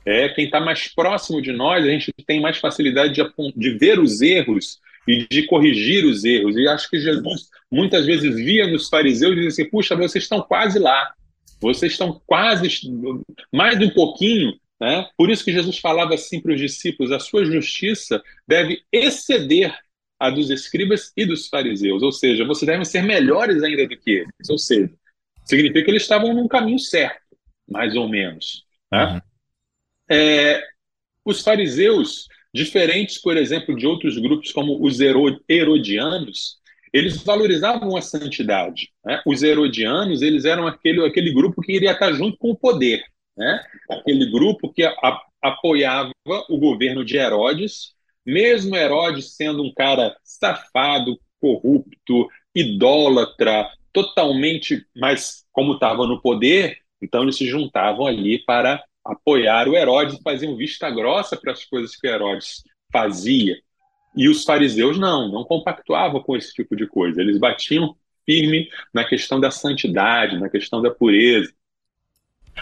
[0.06, 3.24] É, quem está mais próximo de nós, a gente tem mais facilidade de,
[3.56, 6.56] de ver os erros e de corrigir os erros.
[6.58, 10.42] E acho que Jesus muitas vezes via nos fariseus e dizia assim: puxa, vocês estão
[10.42, 11.14] quase lá,
[11.60, 12.68] vocês estão quase,
[13.54, 14.54] mais um pouquinho.
[14.80, 15.08] Né?
[15.16, 19.78] Por isso que Jesus falava assim para os discípulos: a sua justiça deve exceder
[20.22, 24.12] a dos escribas e dos fariseus, ou seja, vocês devem ser melhores ainda do que
[24.12, 24.92] eles, ou seja,
[25.46, 27.36] significa que eles estavam num caminho certo,
[27.70, 28.64] mais ou menos.
[28.92, 29.06] Né?
[29.06, 29.22] Uhum.
[30.16, 30.64] É,
[31.26, 36.58] os fariseus Diferentes, por exemplo, de outros grupos como os herodianos,
[36.92, 38.92] eles valorizavam a santidade.
[39.06, 39.22] Né?
[39.26, 43.02] Os herodianos, eles eram aquele, aquele grupo que iria estar junto com o poder.
[43.38, 43.64] Né?
[43.90, 46.12] Aquele grupo que a, apoiava
[46.50, 47.94] o governo de Herodes,
[48.26, 57.24] mesmo Herodes sendo um cara safado, corrupto, idólatra, totalmente, mas como estava no poder, então
[57.24, 62.08] eles se juntavam ali para apoiar o Herodes faziam vista grossa para as coisas que
[62.08, 63.58] Herodes fazia.
[64.16, 67.22] E os fariseus não, não compactuavam com esse tipo de coisa.
[67.22, 71.52] Eles batiam firme na questão da santidade, na questão da pureza.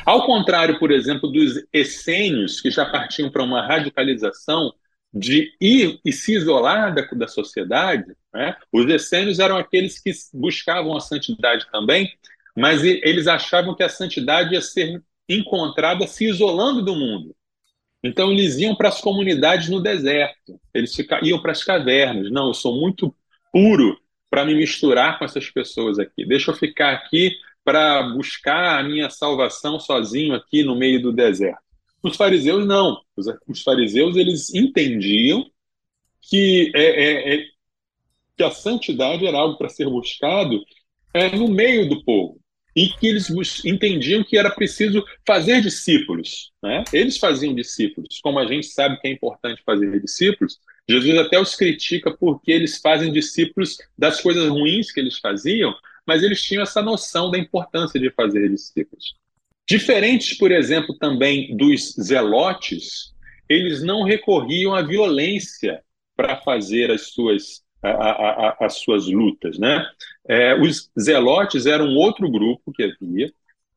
[0.05, 4.73] Ao contrário, por exemplo, dos essênios, que já partiam para uma radicalização
[5.13, 8.55] de ir e se isolar da, da sociedade, né?
[8.71, 12.11] os essênios eram aqueles que buscavam a santidade também,
[12.55, 17.35] mas eles achavam que a santidade ia ser encontrada se isolando do mundo.
[18.03, 22.31] Então eles iam para as comunidades no deserto, eles iam para as cavernas.
[22.31, 23.13] Não, eu sou muito
[23.51, 26.25] puro para me misturar com essas pessoas aqui.
[26.25, 31.68] Deixa eu ficar aqui para buscar a minha salvação sozinho aqui no meio do deserto.
[32.01, 33.01] Os fariseus não.
[33.47, 35.45] Os, fariseus eles entendiam
[36.21, 37.45] que, é, é, é,
[38.37, 40.63] que a santidade era algo para ser buscado
[41.13, 42.39] é, no meio do povo
[42.75, 43.29] e que eles
[43.65, 46.51] entendiam que era preciso fazer discípulos.
[46.61, 46.83] Né?
[46.93, 50.59] Eles faziam discípulos, como a gente sabe que é importante fazer discípulos.
[50.87, 56.23] Jesus até os critica porque eles fazem discípulos das coisas ruins que eles faziam, mas
[56.23, 59.13] eles tinham essa noção da importância de fazer discípulos.
[59.69, 63.13] Diferentes, por exemplo, também dos zelotes,
[63.47, 65.83] eles não recorriam à violência
[66.15, 69.85] para fazer as suas a, a, a, as suas lutas, né?
[70.27, 73.31] É, os zelotes eram outro grupo que havia,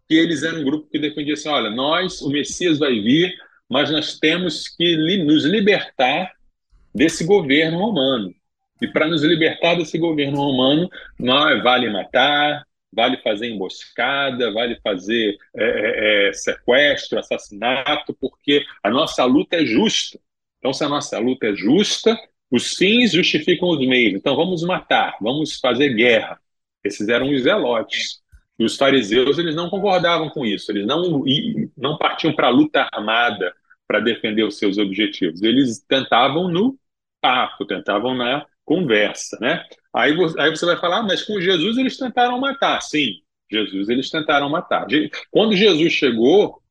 [0.09, 3.31] que eles eram um grupo que defendia assim, olha, nós, o Messias vai vir,
[3.69, 6.33] mas nós temos que li, nos libertar
[6.95, 8.35] desse governo romano.
[8.81, 15.37] E para nos libertar desse governo romano, nós vale matar, vale fazer emboscada, vale fazer
[15.57, 20.19] é, é, é sequestro, assassinato, porque a nossa luta é justa.
[20.59, 22.17] Então, se a nossa luta é justa,
[22.53, 24.15] os fins justificam os meios.
[24.15, 26.39] Então vamos matar, vamos fazer guerra.
[26.85, 28.21] Esses eram os zelotes.
[28.59, 30.71] E os fariseus eles não concordavam com isso.
[30.71, 31.25] Eles não
[31.77, 33.55] não partiam para a luta armada
[33.89, 35.43] para defender os seus objetivos.
[35.43, 36.79] Eles tentavam no
[37.23, 39.65] papo, tentavam na conversa, né?
[39.95, 42.81] Aí, aí você vai falar, ah, mas com Jesus eles tentaram matar.
[42.81, 43.21] Sim,
[43.51, 44.87] Jesus eles tentaram matar.
[45.31, 46.63] Quando Jesus chegou,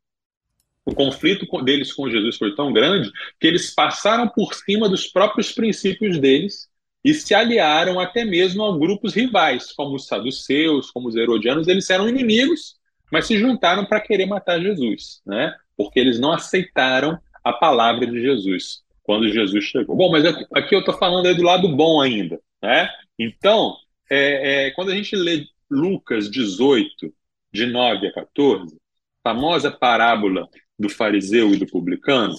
[0.85, 5.51] o conflito deles com Jesus foi tão grande que eles passaram por cima dos próprios
[5.51, 6.69] princípios deles
[7.03, 11.67] e se aliaram até mesmo a grupos rivais, como os saduceus, como os herodianos.
[11.67, 12.75] Eles eram inimigos,
[13.11, 15.53] mas se juntaram para querer matar Jesus, né?
[15.75, 19.95] porque eles não aceitaram a palavra de Jesus quando Jesus chegou.
[19.95, 22.39] Bom, mas aqui eu estou falando do lado bom ainda.
[22.61, 22.89] Né?
[23.17, 23.75] Então,
[24.09, 27.13] é, é, quando a gente lê Lucas 18,
[27.51, 28.77] de 9 a 14,
[29.23, 32.35] famosa parábola do fariseu e do publicano,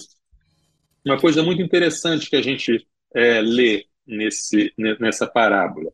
[1.05, 5.91] uma coisa muito interessante que a gente é, lê nesse, nessa parábola.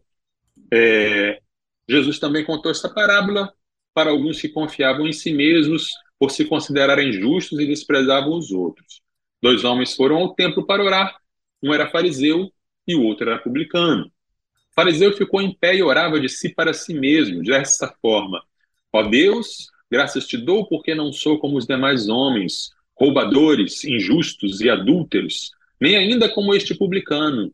[0.71, 1.41] É,
[1.87, 3.51] Jesus também contou essa parábola
[3.93, 9.01] para alguns que confiavam em si mesmos por se considerarem justos e desprezavam os outros.
[9.41, 11.15] Dois homens foram ao templo para orar,
[11.61, 12.51] um era fariseu
[12.87, 14.05] e o outro era publicano.
[14.05, 18.43] O fariseu ficou em pé e orava de si para si mesmo, dessa forma:
[18.93, 24.69] Ó Deus, Graças te dou porque não sou como os demais homens, roubadores, injustos e
[24.69, 27.51] adúlteros, nem ainda como este publicano.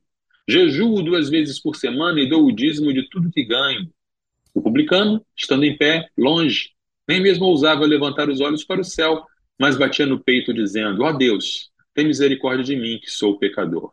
[0.47, 3.89] Jejuo duas vezes por semana e dou o dízimo de tudo que ganho.
[4.53, 6.71] O publicano, estando em pé, longe,
[7.07, 9.25] nem mesmo ousava levantar os olhos para o céu,
[9.57, 13.91] mas batia no peito, dizendo: Ó Deus, tem misericórdia de mim, que sou pecador.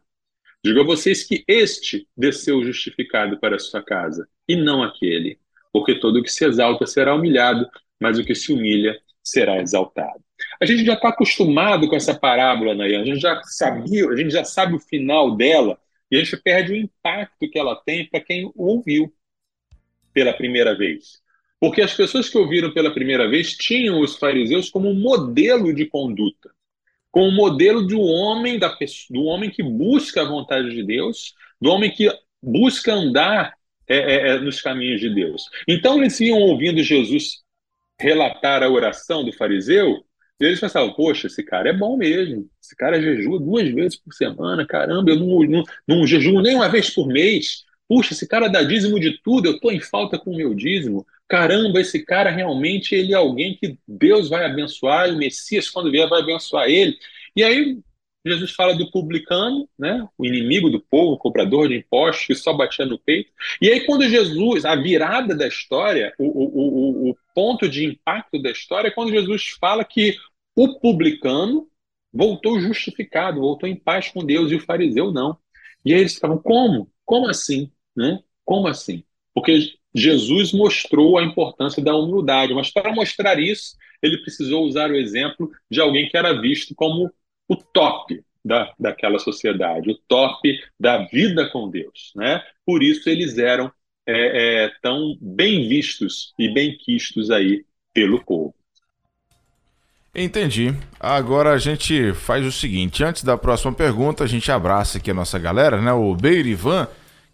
[0.63, 5.39] Digo a vocês que este desceu justificado para a sua casa, e não aquele,
[5.73, 7.67] porque todo o que se exalta será humilhado,
[8.01, 10.23] mas o que se humilha será exaltado.
[10.61, 14.31] A gente já está acostumado com essa parábola, Nayan, a gente já sabia, a gente
[14.31, 15.79] já sabe o final dela
[16.11, 19.13] e a gente perde o impacto que ela tem para quem ouviu
[20.13, 21.23] pela primeira vez.
[21.61, 25.87] Porque as pessoas que ouviram pela primeira vez tinham os fariseus como um modelo de
[25.87, 26.51] conduta,
[27.13, 28.77] como um modelo do homem, da
[29.11, 32.11] do homem que busca a vontade de Deus, do homem que
[32.43, 33.55] busca andar
[33.87, 35.45] é, é, é nos caminhos de Deus.
[35.69, 37.43] Então eles iam ouvindo Jesus
[38.01, 40.05] relatar a oração do fariseu,
[40.41, 44.67] eles pensavam, poxa, esse cara é bom mesmo, esse cara jejua duas vezes por semana,
[44.67, 48.63] caramba, eu não, não, não jejuo nem uma vez por mês, puxa, esse cara dá
[48.63, 52.95] dízimo de tudo, eu estou em falta com o meu dízimo, caramba, esse cara realmente
[52.95, 56.97] ele é alguém que Deus vai abençoar, o Messias, quando vier, vai abençoar ele.
[57.37, 57.79] E aí
[58.25, 60.09] Jesus fala do publicano, né?
[60.17, 63.31] O inimigo do povo, o cobrador de impostos, que só batia no peito.
[63.61, 68.41] E aí, quando Jesus, a virada da história, o, o, o, o ponto de impacto
[68.41, 70.17] da história, é quando Jesus fala que
[70.57, 71.69] o publicano
[72.11, 75.37] voltou justificado, voltou em paz com Deus, e o fariseu não.
[75.85, 76.91] E aí eles ficavam, como?
[77.05, 77.71] Como assim?
[77.97, 78.21] Né?
[78.45, 79.05] Como assim?
[79.35, 84.97] Porque Jesus mostrou a importância da humildade, mas para mostrar isso, ele precisou usar o
[84.97, 87.11] exemplo de alguém que era visto como
[87.49, 92.13] o top da, daquela sociedade, o top da vida com Deus.
[92.17, 92.43] Né?
[92.65, 93.71] Por isso eles eram
[94.07, 98.55] é, é, tão bem vistos e bem quistos aí pelo povo.
[100.15, 100.75] Entendi.
[101.01, 105.15] Agora a gente faz o seguinte: antes da próxima pergunta, a gente abraça aqui a
[105.15, 105.93] nossa galera, né?
[105.93, 106.87] O Beirivan,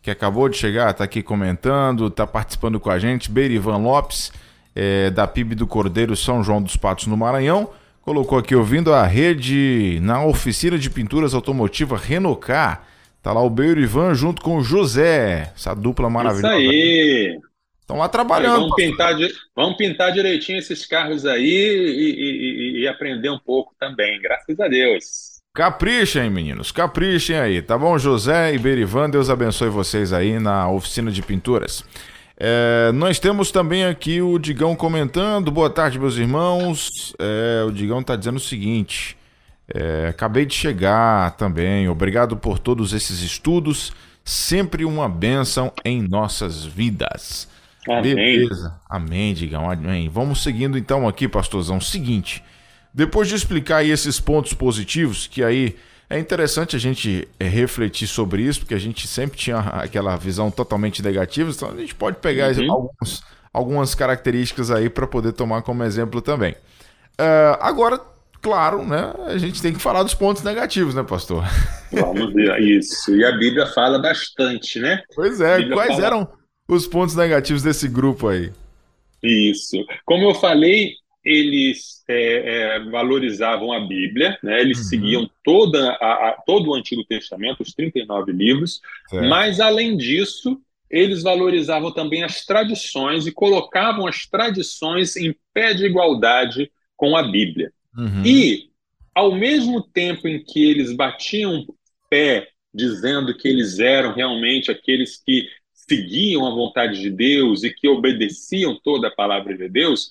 [0.02, 3.30] que acabou de chegar, está aqui comentando, está participando com a gente.
[3.30, 4.32] Beirivan Lopes,
[4.74, 7.70] é, da PIB do Cordeiro São João dos Patos, no Maranhão
[8.08, 12.88] colocou aqui ouvindo a rede na oficina de pinturas automotiva Renocar.
[13.22, 16.58] Tá lá o Beiro Ivan junto com o José, essa dupla maravilhosa.
[16.58, 17.38] Isso aí.
[17.82, 18.60] Estão lá trabalhando.
[18.60, 19.14] Vamos pintar,
[19.54, 24.68] vamos pintar direitinho esses carros aí e, e, e, aprender um pouco também, graças a
[24.68, 25.27] Deus.
[25.54, 27.98] Caprichem, meninos, caprichem aí, tá bom?
[27.98, 31.84] José e Berivan, Deus abençoe vocês aí na oficina de pinturas.
[32.38, 35.50] É, nós temos também aqui o Digão comentando.
[35.50, 37.12] Boa tarde, meus irmãos.
[37.18, 39.16] É, o Digão está dizendo o seguinte:
[39.74, 41.88] é, acabei de chegar também.
[41.88, 43.92] Obrigado por todos esses estudos.
[44.24, 47.48] Sempre uma bênção em nossas vidas.
[47.88, 48.14] Amém.
[48.14, 48.78] Beleza.
[48.88, 49.68] Amém, Digão.
[49.68, 50.08] Amém.
[50.08, 51.80] Vamos seguindo então aqui, pastorzão.
[51.80, 52.44] Seguinte.
[52.92, 55.76] Depois de explicar aí esses pontos positivos, que aí
[56.10, 60.50] é interessante a gente é, refletir sobre isso, porque a gente sempre tinha aquela visão
[60.50, 62.72] totalmente negativa, então a gente pode pegar uhum.
[62.72, 63.22] alguns,
[63.52, 66.52] algumas características aí para poder tomar como exemplo também.
[67.20, 68.00] Uh, agora,
[68.40, 71.44] claro, né, a gente tem que falar dos pontos negativos, né, pastor?
[71.92, 73.14] Vamos ver, isso.
[73.14, 75.02] E a Bíblia fala bastante, né?
[75.14, 76.06] Pois é, quais fala...
[76.06, 76.28] eram
[76.66, 78.50] os pontos negativos desse grupo aí?
[79.22, 79.76] Isso.
[80.06, 80.92] Como eu falei,
[81.28, 84.60] eles é, é, valorizavam a Bíblia, né?
[84.62, 84.84] eles uhum.
[84.84, 88.80] seguiam toda a, a, todo o Antigo Testamento, os 39 livros,
[89.12, 90.58] mas além disso,
[90.90, 97.22] eles valorizavam também as tradições e colocavam as tradições em pé de igualdade com a
[97.22, 97.70] Bíblia.
[97.94, 98.24] Uhum.
[98.24, 98.70] E,
[99.14, 101.66] ao mesmo tempo em que eles batiam
[102.08, 107.86] pé, dizendo que eles eram realmente aqueles que seguiam a vontade de Deus e que
[107.86, 110.08] obedeciam toda a palavra de Deus,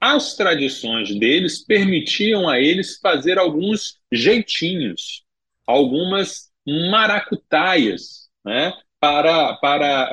[0.00, 5.24] as tradições deles permitiam a eles fazer alguns jeitinhos,
[5.66, 8.72] algumas maracutaias, né?
[9.00, 10.10] Para, para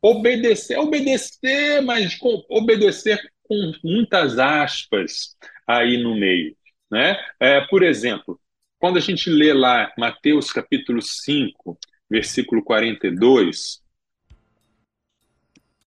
[0.00, 6.56] obedecer, obedecer, mas obedecer com muitas aspas aí no meio.
[6.90, 7.16] Né?
[7.38, 8.40] É, por exemplo,
[8.78, 11.78] quando a gente lê lá Mateus capítulo 5,
[12.10, 13.82] versículo 42,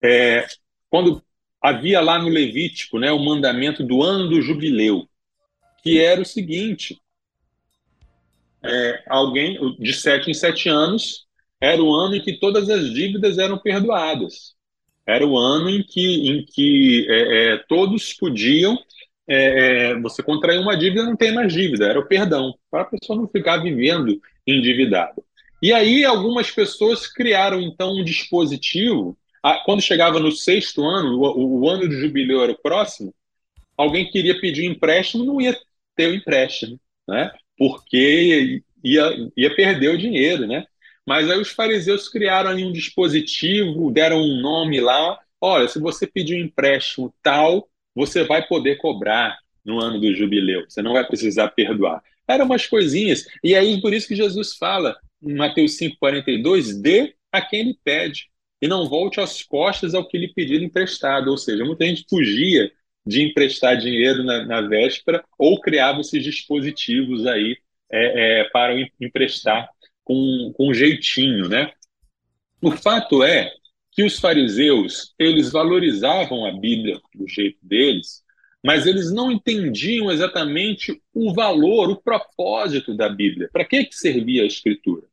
[0.03, 0.47] é,
[0.89, 1.25] quando
[1.65, 5.09] havia lá no Levítico né, o mandamento do ano do jubileu,
[5.83, 7.01] que era o seguinte:
[8.63, 11.25] é, alguém de sete em sete anos
[11.59, 14.53] era o ano em que todas as dívidas eram perdoadas.
[15.07, 18.79] Era o ano em que, em que é, é, todos podiam.
[19.27, 22.85] É, é, você contrair uma dívida não tem mais dívida, era o perdão, para a
[22.85, 25.23] pessoa não ficar vivendo endividada.
[25.63, 29.17] E aí algumas pessoas criaram então um dispositivo
[29.65, 33.15] quando chegava no sexto ano, o, o, ano de jubileu era o próximo,
[33.77, 35.57] alguém queria pedir um empréstimo, não ia
[35.95, 37.31] ter o empréstimo, né?
[37.57, 40.67] Porque ia, ia perder o dinheiro, né?
[41.07, 45.19] Mas aí os fariseus criaram ali um dispositivo, deram um nome lá.
[45.39, 50.65] Olha, se você pedir um empréstimo tal, você vai poder cobrar no ano do jubileu.
[50.67, 52.03] Você não vai precisar perdoar.
[52.27, 53.27] Eram umas coisinhas.
[53.43, 58.31] E aí, por isso que Jesus fala, em Mateus 5,42, dê a quem ele pede
[58.61, 61.31] e não volte às costas ao que lhe pediram emprestado.
[61.31, 62.71] Ou seja, muita gente fugia
[63.07, 67.57] de emprestar dinheiro na, na véspera ou criava esses dispositivos aí
[67.91, 69.69] é, é, para emprestar
[70.03, 71.71] com, com jeitinho, né?
[72.63, 73.53] O fato é
[73.93, 78.25] que os fariseus eles valorizavam a Bíblia do jeito deles,
[78.63, 83.49] mas eles não entendiam exatamente o valor, o propósito da Bíblia.
[83.53, 85.07] Para que, que servia a Escritura?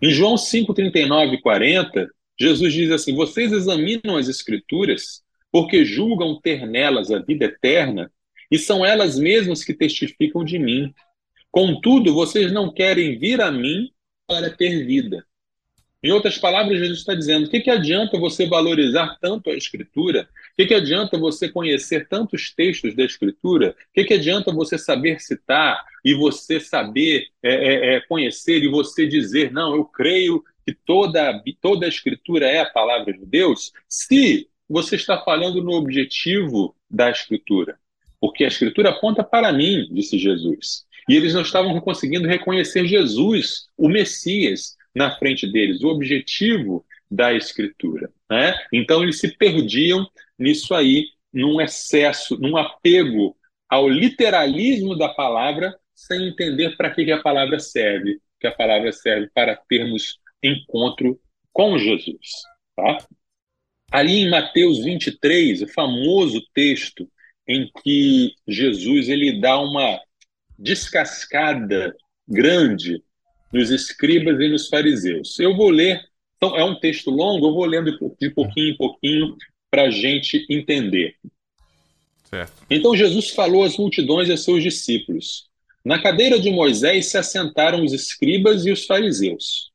[0.00, 2.08] Em João 5, 39 e 40,
[2.38, 8.10] Jesus diz assim: Vocês examinam as Escrituras porque julgam ter nelas a vida eterna
[8.50, 10.92] e são elas mesmas que testificam de mim.
[11.50, 13.90] Contudo, vocês não querem vir a mim
[14.26, 15.24] para ter vida.
[16.02, 20.28] Em outras palavras, Jesus está dizendo: o que, que adianta você valorizar tanto a Escritura
[20.56, 23.70] que, que adianta você conhecer tantos textos da Escritura?
[23.70, 28.68] O que, que adianta você saber citar e você saber é, é, é, conhecer e
[28.68, 33.72] você dizer, não, eu creio que toda, toda a Escritura é a palavra de Deus,
[33.88, 37.78] se você está falando no objetivo da Escritura?
[38.20, 40.84] Porque a Escritura aponta para mim, disse Jesus.
[41.08, 47.34] E eles não estavam conseguindo reconhecer Jesus, o Messias, na frente deles, o objetivo da
[47.34, 48.10] Escritura.
[48.30, 48.54] Né?
[48.72, 50.06] Então eles se perdiam
[50.38, 53.36] nisso aí, num excesso, num apego
[53.68, 59.28] ao literalismo da palavra, sem entender para que a palavra serve, que a palavra serve
[59.34, 61.18] para termos encontro
[61.52, 62.42] com Jesus.
[62.76, 62.98] Tá?
[63.90, 67.08] Ali em Mateus 23, o famoso texto
[67.46, 70.00] em que Jesus ele dá uma
[70.58, 71.94] descascada
[72.26, 73.02] grande
[73.52, 75.38] nos escribas e nos fariseus.
[75.38, 76.02] Eu vou ler,
[76.36, 79.36] então é um texto longo, eu vou lendo de pouquinho em pouquinho
[79.70, 81.14] para a gente entender.
[82.24, 82.52] Certo.
[82.68, 85.48] Então Jesus falou às multidões e a seus discípulos:
[85.84, 89.70] Na cadeira de Moisés se assentaram os escribas e os fariseus.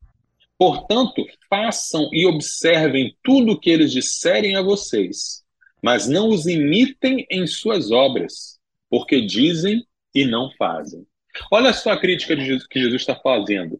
[0.60, 5.42] Portanto, façam e observem tudo o que eles disserem a vocês,
[5.82, 11.08] mas não os imitem em suas obras, porque dizem e não fazem.
[11.50, 13.80] Olha só a crítica Jesus, que Jesus está fazendo.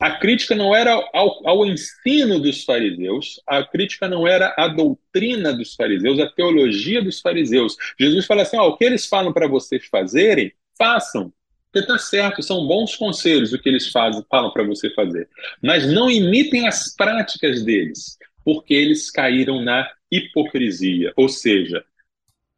[0.00, 5.52] A crítica não era ao, ao, ensino dos fariseus, a crítica não era à doutrina
[5.52, 7.76] dos fariseus, a teologia dos fariseus.
[7.98, 11.32] Jesus fala assim: ó, o que eles falam para vocês fazerem, façam.
[11.78, 15.28] Porque está certo, são bons conselhos o que eles fazem, falam para você fazer.
[15.62, 21.84] Mas não imitem as práticas deles, porque eles caíram na hipocrisia, ou seja,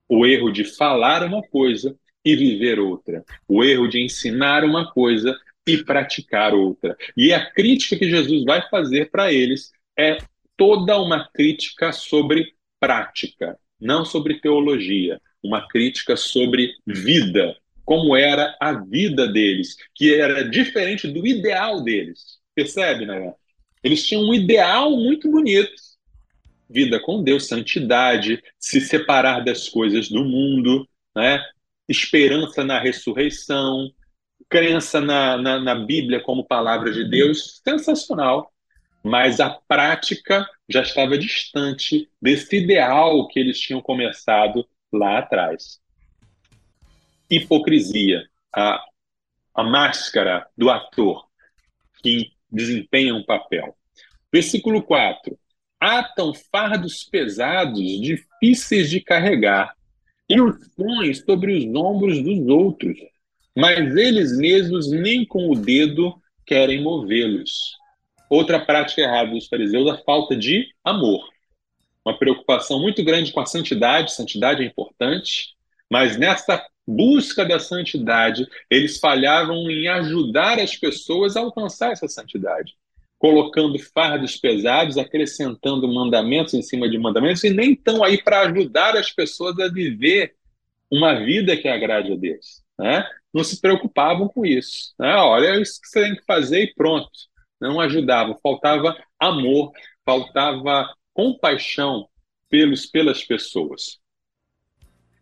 [0.09, 1.95] o erro de falar uma coisa
[2.25, 3.23] e viver outra.
[3.47, 6.97] O erro de ensinar uma coisa e praticar outra.
[7.17, 10.19] E a crítica que Jesus vai fazer para eles é
[10.57, 17.57] toda uma crítica sobre prática, não sobre teologia, uma crítica sobre vida,
[17.91, 22.39] como era a vida deles, que era diferente do ideal deles.
[22.55, 23.35] Percebe, né?
[23.83, 25.73] Eles tinham um ideal muito bonito.
[26.69, 31.43] Vida com Deus, santidade, se separar das coisas do mundo, né?
[31.89, 33.91] esperança na ressurreição,
[34.49, 38.53] crença na, na, na Bíblia como palavra de Deus, sensacional.
[39.03, 45.81] Mas a prática já estava distante desse ideal que eles tinham começado lá atrás.
[47.31, 48.25] Hipocrisia,
[48.55, 48.83] a,
[49.55, 51.27] a máscara do ator
[52.03, 53.77] que desempenha um papel.
[54.33, 55.39] Versículo 4.
[55.79, 59.75] Atam fardos pesados, difíceis de carregar,
[60.29, 62.97] e os põe sobre os ombros dos outros,
[63.57, 66.15] mas eles mesmos nem com o dedo
[66.47, 67.77] querem movê-los.
[68.29, 71.29] Outra prática errada dos fariseus a falta de amor.
[72.05, 75.57] Uma preocupação muito grande com a santidade, santidade é importante,
[75.91, 76.65] mas nessa
[76.95, 82.75] busca da santidade, eles falhavam em ajudar as pessoas a alcançar essa santidade
[83.21, 88.97] colocando fardos pesados, acrescentando mandamentos em cima de mandamentos, e nem estão aí para ajudar
[88.97, 90.35] as pessoas a viver
[90.91, 92.63] uma vida que agrade a Deus.
[92.79, 93.07] Né?
[93.33, 94.95] Não se preocupavam com isso.
[94.99, 95.15] Né?
[95.17, 97.11] Olha, é isso que você tem que fazer e pronto.
[97.61, 99.71] Não ajudavam, faltava amor,
[100.03, 102.09] faltava compaixão
[102.49, 104.01] pelos, pelas pessoas.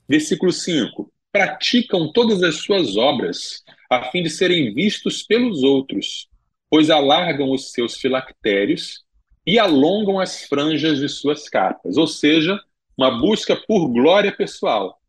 [0.09, 6.29] Versículo 5: Praticam todas as suas obras, a fim de serem vistos pelos outros
[6.71, 9.05] pois alargam os seus filactérios
[9.47, 12.61] e alongam as franjas de suas capas, ou seja,
[12.97, 15.01] uma busca por glória pessoal,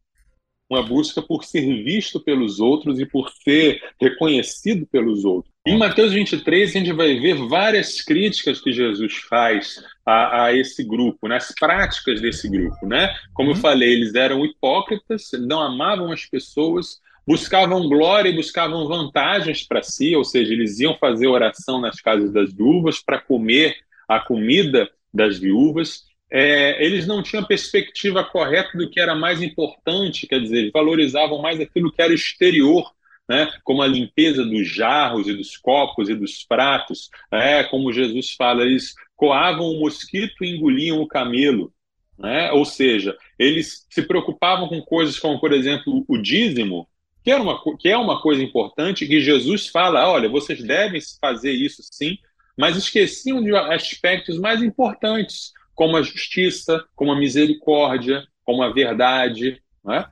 [0.70, 5.54] uma busca por ser visto pelos outros e por ser reconhecido pelos outros.
[5.70, 10.84] Em Mateus 23, a gente vai ver várias críticas que Jesus faz a, a esse
[10.84, 11.56] grupo, nas né?
[11.60, 12.88] práticas desse grupo.
[12.88, 13.16] Né?
[13.36, 13.62] Como eu uhum.
[13.62, 16.98] falei, eles eram hipócritas, não amavam as pessoas,
[17.28, 22.34] buscavam glória e buscavam vantagens para si, ou seja, eles iam fazer oração nas casas
[22.34, 23.76] das viúvas para comer
[24.08, 26.06] a comida das viúvas.
[26.32, 31.40] É, eles não tinham perspectiva correta do que era mais importante, quer dizer, eles valorizavam
[31.40, 32.92] mais aquilo que era exterior,
[33.30, 38.34] né, como a limpeza dos jarros e dos copos e dos pratos, é, como Jesus
[38.34, 41.72] fala, eles coavam o mosquito e engoliam o camelo.
[42.18, 42.52] Né?
[42.52, 46.90] Ou seja, eles se preocupavam com coisas como, por exemplo, o dízimo,
[47.24, 51.52] que é uma, que é uma coisa importante, que Jesus fala: olha, vocês devem fazer
[51.52, 52.18] isso sim,
[52.58, 59.62] mas esqueciam de aspectos mais importantes, como a justiça, como a misericórdia, como a verdade.
[59.86, 60.06] Né?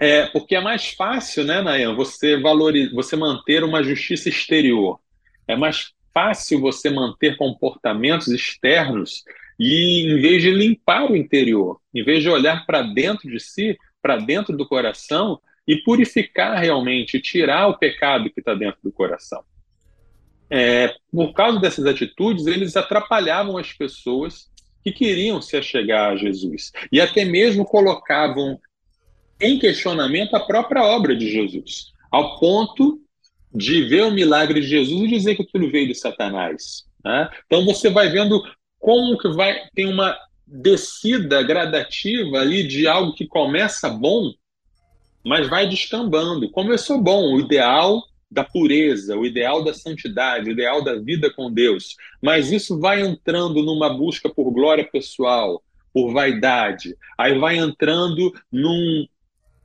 [0.00, 4.98] É, porque é mais fácil, né, Nayan, você, valoriza, você manter uma justiça exterior.
[5.46, 9.22] É mais fácil você manter comportamentos externos
[9.58, 13.76] e em vez de limpar o interior, em vez de olhar para dentro de si,
[14.00, 15.38] para dentro do coração
[15.68, 19.44] e purificar realmente, tirar o pecado que está dentro do coração.
[20.48, 24.50] É, por causa dessas atitudes, eles atrapalhavam as pessoas
[24.82, 28.58] que queriam se achegar a Jesus e até mesmo colocavam
[29.40, 33.00] em questionamento a própria obra de Jesus, ao ponto
[33.52, 36.84] de ver o milagre de Jesus e dizer que aquilo veio de Satanás.
[37.04, 37.28] Né?
[37.46, 38.42] Então você vai vendo
[38.78, 40.16] como que vai tem uma
[40.46, 44.32] descida gradativa ali de algo que começa bom,
[45.24, 46.50] mas vai descambando.
[46.50, 51.52] Começou bom, o ideal da pureza, o ideal da santidade, o ideal da vida com
[51.52, 55.62] Deus, mas isso vai entrando numa busca por glória pessoal,
[55.92, 59.04] por vaidade, aí vai entrando num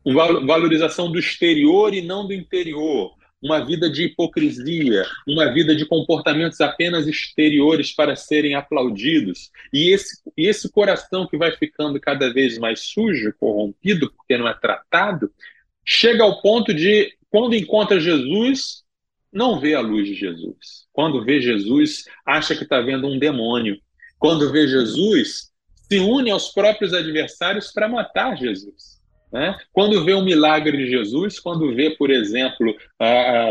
[0.06, 5.86] uma valorização do exterior e não do interior, uma vida de hipocrisia, uma vida de
[5.86, 9.52] comportamentos apenas exteriores para serem aplaudidos.
[9.74, 14.48] E esse, e esse coração que vai ficando cada vez mais sujo, corrompido, porque não
[14.48, 15.32] é tratado,
[15.84, 18.84] chega ao ponto de, quando encontra Jesus,
[19.34, 20.86] não vê a luz de Jesus.
[20.94, 23.78] Quando vê Jesus, acha que está vendo um demônio.
[24.18, 25.52] Quando vê Jesus,
[25.88, 28.95] se une aos próprios adversários para matar Jesus.
[29.36, 29.54] Né?
[29.74, 32.74] Quando vê um milagre de Jesus, quando vê, por exemplo,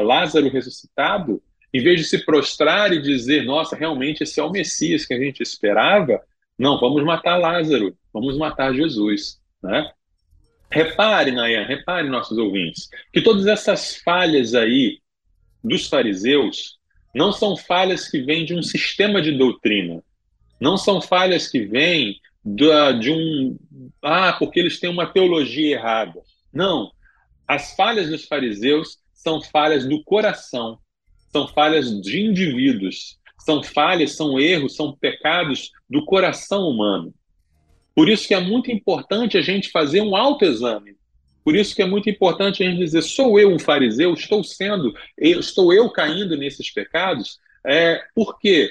[0.03, 1.43] Lázaro ressuscitado,
[1.74, 5.18] em vez de se prostrar e dizer, nossa, realmente esse é o Messias que a
[5.18, 6.22] gente esperava,
[6.59, 9.39] não, vamos matar Lázaro, vamos matar Jesus.
[9.62, 9.93] Né?
[10.70, 15.01] Repare, Nayan, repare, nossos ouvintes, que todas essas falhas aí
[15.62, 16.78] dos fariseus
[17.14, 20.03] não são falhas que vêm de um sistema de doutrina,
[20.59, 23.59] não são falhas que vêm de um.
[24.03, 26.21] Ah, porque eles têm uma teologia errada.
[26.53, 26.93] Não.
[27.47, 30.79] As falhas dos fariseus são falhas do coração,
[31.31, 37.15] são falhas de indivíduos, são falhas, são erros, são pecados do coração humano.
[37.95, 40.97] Por isso que é muito importante a gente fazer um autoexame.
[41.45, 44.15] Por isso que é muito importante a gente dizer: sou eu um fariseu?
[44.15, 47.39] Estou sendo, estou eu caindo nesses pecados?
[47.67, 48.71] É, por quê?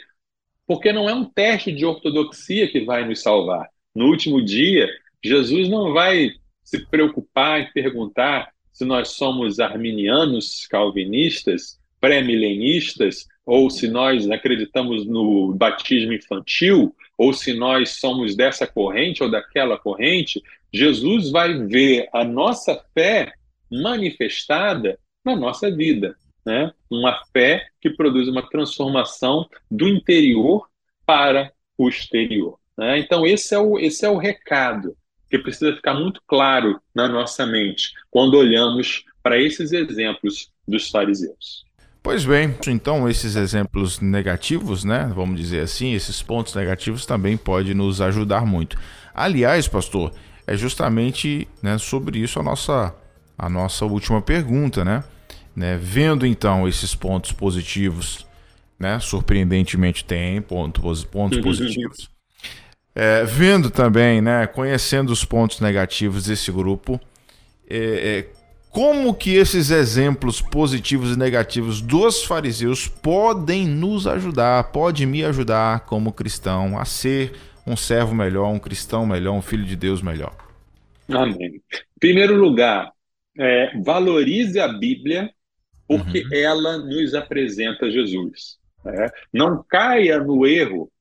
[0.65, 3.67] Porque não é um teste de ortodoxia que vai nos salvar.
[3.95, 4.89] No último dia,
[5.23, 6.31] Jesus não vai
[6.63, 15.53] se preocupar em perguntar se nós somos arminianos, calvinistas, pré-milenistas, ou se nós acreditamos no
[15.53, 20.41] batismo infantil, ou se nós somos dessa corrente ou daquela corrente.
[20.73, 23.33] Jesus vai ver a nossa fé
[23.69, 26.15] manifestada na nossa vida
[26.45, 26.71] né?
[26.89, 30.67] uma fé que produz uma transformação do interior
[31.05, 32.57] para o exterior.
[32.77, 32.99] Né?
[32.99, 34.95] Então, esse é, o, esse é o recado
[35.29, 41.63] que precisa ficar muito claro na nossa mente quando olhamos para esses exemplos dos fariseus.
[42.03, 47.73] Pois bem, então esses exemplos negativos, né, vamos dizer assim, esses pontos negativos também podem
[47.73, 48.77] nos ajudar muito.
[49.13, 50.11] Aliás, pastor,
[50.45, 52.93] é justamente né, sobre isso a nossa,
[53.37, 55.03] a nossa última pergunta, né?
[55.55, 55.77] Né?
[55.77, 58.25] Vendo então esses pontos positivos,
[58.79, 58.99] né?
[58.99, 62.09] surpreendentemente tem pontos, pontos positivos.
[62.95, 64.47] É, vendo também, né?
[64.47, 66.99] conhecendo os pontos negativos desse grupo,
[67.69, 68.27] é, é,
[68.69, 75.81] como que esses exemplos positivos e negativos dos fariseus podem nos ajudar, pode me ajudar
[75.81, 77.33] como cristão a ser
[77.65, 80.35] um servo melhor, um cristão melhor, um filho de Deus melhor?
[81.07, 81.61] Amém.
[81.71, 82.91] Em primeiro lugar,
[83.37, 85.29] é, valorize a Bíblia
[85.97, 86.33] porque uhum.
[86.33, 88.57] ela nos apresenta Jesus.
[88.83, 89.09] Né?
[89.31, 90.91] Não caia no erro,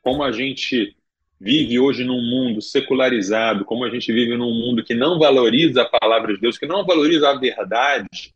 [0.00, 0.96] como a gente
[1.40, 5.88] vive hoje num mundo secularizado, como a gente vive num mundo que não valoriza a
[5.88, 8.32] palavra de Deus, que não valoriza a verdade.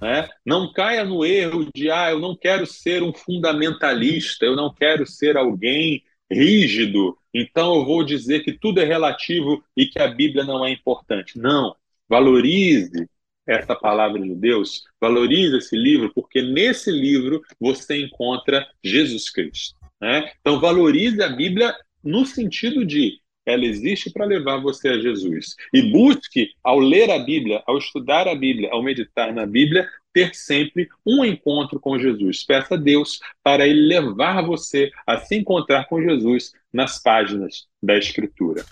[0.00, 0.28] Né?
[0.44, 5.06] Não caia no erro de, ah, eu não quero ser um fundamentalista, eu não quero
[5.06, 10.44] ser alguém rígido, então eu vou dizer que tudo é relativo e que a Bíblia
[10.44, 11.38] não é importante.
[11.38, 11.74] Não.
[12.08, 13.08] Valorize
[13.46, 19.78] essa palavra de Deus, valorize esse livro, porque nesse livro você encontra Jesus Cristo.
[20.00, 20.30] Né?
[20.40, 25.54] Então, valorize a Bíblia no sentido de ela existe para levar você a Jesus.
[25.72, 30.34] E busque, ao ler a Bíblia, ao estudar a Bíblia, ao meditar na Bíblia, ter
[30.34, 32.44] sempre um encontro com Jesus.
[32.44, 37.98] Peça a Deus para ele levar você a se encontrar com Jesus nas páginas da
[37.98, 38.64] Escritura.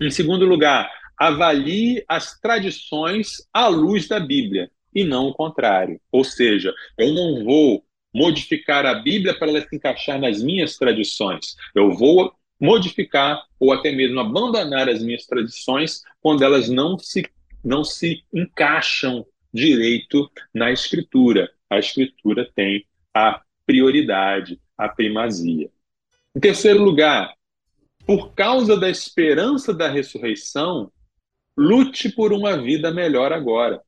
[0.00, 0.90] Em segundo lugar,
[1.20, 6.00] avalie as tradições à luz da Bíblia e não o contrário.
[6.10, 11.54] Ou seja, eu não vou modificar a Bíblia para ela se encaixar nas minhas tradições.
[11.74, 17.22] Eu vou modificar ou até mesmo abandonar as minhas tradições quando elas não se
[17.62, 21.50] não se encaixam direito na escritura.
[21.68, 25.70] A escritura tem a prioridade, a primazia.
[26.34, 27.34] Em terceiro lugar,
[28.06, 30.90] por causa da esperança da ressurreição,
[31.60, 33.82] lute por uma vida melhor agora.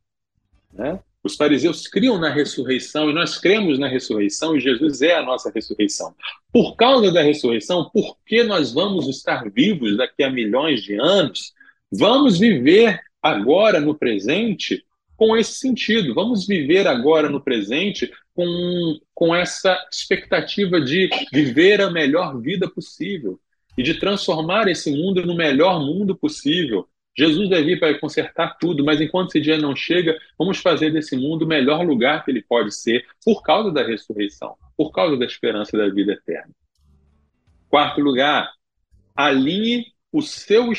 [0.70, 1.00] Né?
[1.24, 5.50] Os fariseus criam na ressurreição e nós cremos na ressurreição e Jesus é a nossa
[5.50, 6.14] ressurreição.
[6.52, 11.54] Por causa da ressurreição, porque nós vamos estar vivos daqui a milhões de anos,
[11.90, 14.84] vamos viver agora no presente
[15.16, 16.12] com esse sentido.
[16.12, 23.40] Vamos viver agora no presente com, com essa expectativa de viver a melhor vida possível
[23.78, 26.86] e de transformar esse mundo no melhor mundo possível.
[27.16, 31.16] Jesus vai vir para consertar tudo, mas enquanto esse dia não chega, vamos fazer desse
[31.16, 35.24] mundo o melhor lugar que ele pode ser, por causa da ressurreição, por causa da
[35.24, 36.52] esperança da vida eterna.
[37.68, 38.50] Quarto lugar,
[39.14, 40.70] alinhe o seu,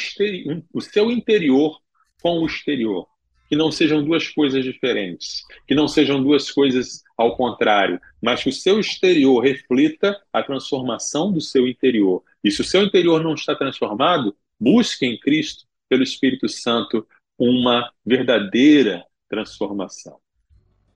[0.73, 1.79] o seu interior
[2.21, 3.07] com o exterior
[3.53, 8.49] que não sejam duas coisas diferentes, que não sejam duas coisas ao contrário, mas que
[8.49, 12.23] o seu exterior reflita a transformação do seu interior.
[12.43, 17.91] E se o seu interior não está transformado, busque em Cristo, pelo Espírito Santo, uma
[18.03, 20.17] verdadeira transformação.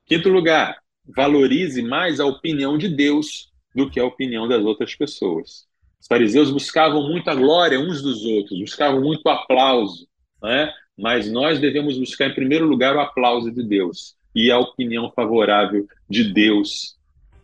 [0.08, 0.76] Quinto lugar,
[1.06, 5.68] valorize mais a opinião de Deus do que a opinião das outras pessoas.
[6.02, 10.08] Os fariseus buscavam muito a glória uns dos outros, buscavam muito o aplauso,
[10.42, 10.74] né?
[10.98, 15.88] mas nós devemos buscar em primeiro lugar o aplauso de Deus e a opinião favorável
[16.10, 16.98] de Deus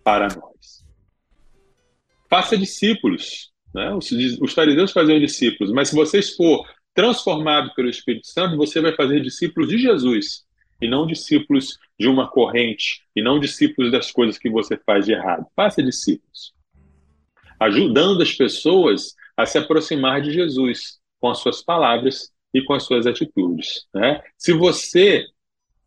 [0.04, 0.84] para nós.
[2.28, 3.54] Faça discípulos.
[3.74, 3.94] Né?
[3.94, 9.22] Os, fariseus faziam discípulos, mas se vocês for transformado pelo Espírito Santo, você vai fazer
[9.22, 10.46] discípulos de Jesus
[10.82, 15.14] e não discípulos de uma corrente e não discípulos das coisas que você faz de
[15.14, 15.46] errado.
[15.56, 16.54] Faça discípulos,
[17.60, 22.84] ajudando as pessoas a se aproximar de Jesus com as suas palavras e com as
[22.84, 23.88] suas atitudes.
[23.94, 24.22] Né?
[24.38, 25.26] Se você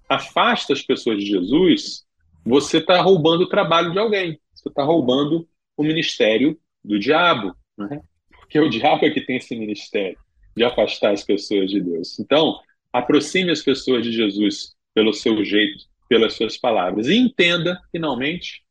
[0.09, 2.05] afasta as pessoas de Jesus,
[2.45, 8.01] você está roubando o trabalho de alguém, você está roubando o ministério do diabo, né?
[8.31, 10.19] porque o diabo é que tem esse ministério
[10.57, 12.19] de afastar as pessoas de Deus.
[12.19, 12.59] Então,
[12.93, 17.09] aproxime as pessoas de Jesus pelo seu jeito, pelas suas palavras.
[17.09, 18.63] E entenda, finalmente,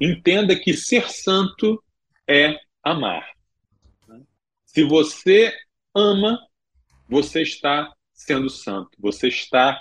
[0.00, 1.82] entenda que ser santo
[2.26, 3.28] é amar.
[4.64, 5.52] Se você
[5.94, 6.38] ama,
[7.08, 9.78] você está sendo santo, você está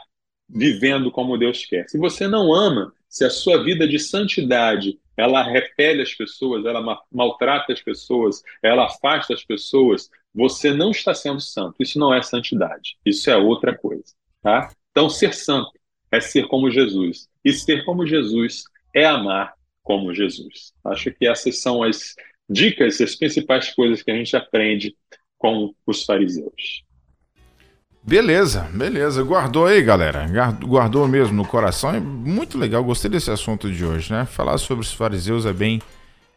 [0.50, 1.88] vivendo como Deus quer.
[1.90, 7.04] Se você não ama, se a sua vida de santidade ela repele as pessoas, ela
[7.12, 11.82] maltrata as pessoas, ela afasta as pessoas, você não está sendo santo.
[11.82, 12.98] Isso não é santidade.
[13.04, 14.72] Isso é outra coisa, tá?
[14.92, 15.72] Então, ser santo
[16.12, 17.28] é ser como Jesus.
[17.44, 18.64] E ser como Jesus
[18.94, 20.74] é amar como Jesus.
[20.86, 22.16] Acho que essas são as
[22.50, 24.96] dicas, as principais coisas que a gente aprende
[25.38, 26.84] com os fariseus.
[28.08, 29.22] Beleza, beleza.
[29.22, 30.26] Guardou aí, galera.
[30.64, 31.94] Guardou mesmo no coração.
[31.94, 32.82] É muito legal.
[32.82, 34.26] Gostei desse assunto de hoje, né?
[34.26, 35.82] Falar sobre os fariseus é bem,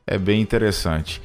[0.05, 1.23] é bem interessante.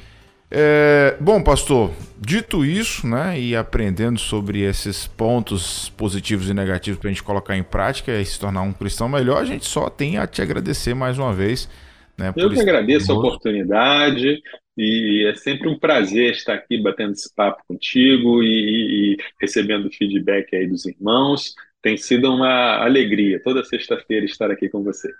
[0.48, 7.10] É, bom, pastor, dito isso, né, e aprendendo sobre esses pontos positivos e negativos para
[7.10, 10.18] a gente colocar em prática e se tornar um cristão melhor, a gente só tem
[10.18, 11.68] a te agradecer mais uma vez.
[12.16, 14.40] Né, Eu que agradeço a oportunidade.
[14.76, 20.54] E é sempre um prazer estar aqui batendo esse papo contigo e, e recebendo feedback
[20.54, 21.54] aí dos irmãos.
[21.80, 25.14] Tem sido uma alegria toda sexta-feira estar aqui com vocês.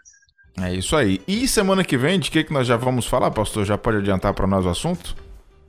[0.60, 1.20] É isso aí.
[1.28, 3.64] E semana que vem, de que, que nós já vamos falar, pastor?
[3.64, 5.14] Já pode adiantar para nós o assunto?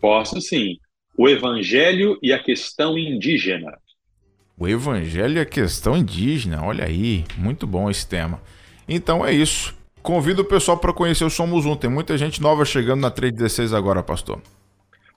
[0.01, 0.77] Posso sim.
[1.17, 3.77] O Evangelho e a questão indígena.
[4.57, 8.41] O Evangelho e a questão indígena, olha aí, muito bom esse tema.
[8.87, 9.76] Então é isso.
[10.07, 11.75] Convido o pessoal para conhecer o Somos Um.
[11.75, 14.41] Tem muita gente nova chegando na 316 agora, pastor.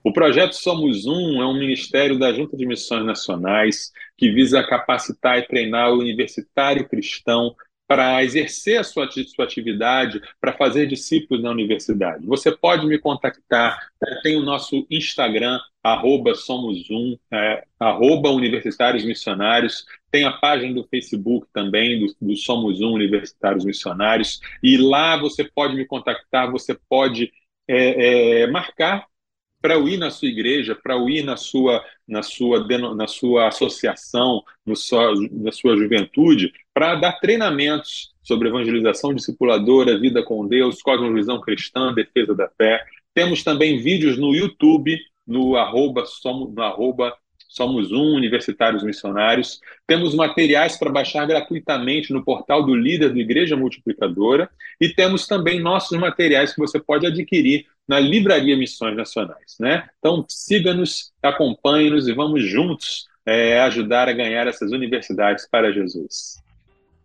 [0.03, 5.37] O projeto Somos Um é um ministério da Junta de Missões Nacionais que visa capacitar
[5.37, 7.55] e treinar o universitário cristão
[7.87, 12.27] para exercer a sua, sua atividade, para fazer discípulos na universidade.
[12.27, 13.79] Você pode me contactar,
[14.23, 20.87] tem o nosso Instagram, arroba Somos Um, é, arroba Universitários Missionários, tem a página do
[20.87, 26.77] Facebook também, do, do Somos Um Universitários Missionários, e lá você pode me contactar, você
[26.87, 27.31] pode
[27.67, 29.05] é, é, marcar
[29.61, 32.65] para eu ir na sua igreja, para eu ir na sua, na sua,
[32.95, 40.23] na sua associação, no sua, na sua juventude, para dar treinamentos sobre evangelização discipuladora, vida
[40.23, 42.83] com Deus, cosmovisão cristã, defesa da fé.
[43.13, 47.13] Temos também vídeos no YouTube, no arroba, somos, no arroba
[47.51, 49.59] Somos um, Universitários Missionários.
[49.85, 54.49] Temos materiais para baixar gratuitamente no portal do líder do Igreja Multiplicadora.
[54.79, 59.57] E temos também nossos materiais que você pode adquirir na Livraria Missões Nacionais.
[59.59, 59.85] Né?
[59.99, 66.41] Então, siga-nos, acompanhe-nos e vamos juntos é, ajudar a ganhar essas universidades para Jesus.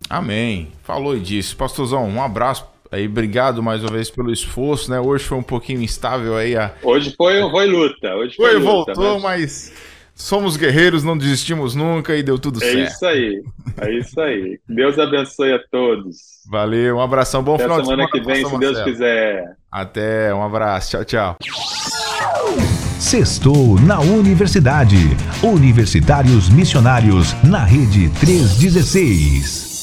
[0.09, 0.71] Amém.
[0.85, 1.57] Falou e disse.
[1.57, 5.01] Pastorzão, um abraço aí obrigado mais uma vez pelo esforço, né?
[5.01, 8.95] Hoje foi um pouquinho instável aí a Hoje foi, foi luta, hoje foi, foi luta,
[8.95, 9.41] voltou, mas...
[9.41, 9.73] mas...
[10.15, 12.93] somos guerreiros, não desistimos nunca e deu tudo É certo.
[12.93, 13.43] isso aí,
[13.79, 14.59] é isso aí.
[14.69, 16.17] Deus abençoe a todos.
[16.51, 18.25] Valeu, um abração, bom Até final de semana semana.
[18.25, 18.85] que vem, se Deus Marcelo.
[18.85, 19.45] quiser.
[19.71, 21.37] Até, um abraço, tchau, tchau.
[23.01, 24.97] Sextou na Universidade.
[25.43, 29.76] Universitários Missionários na Rede 316.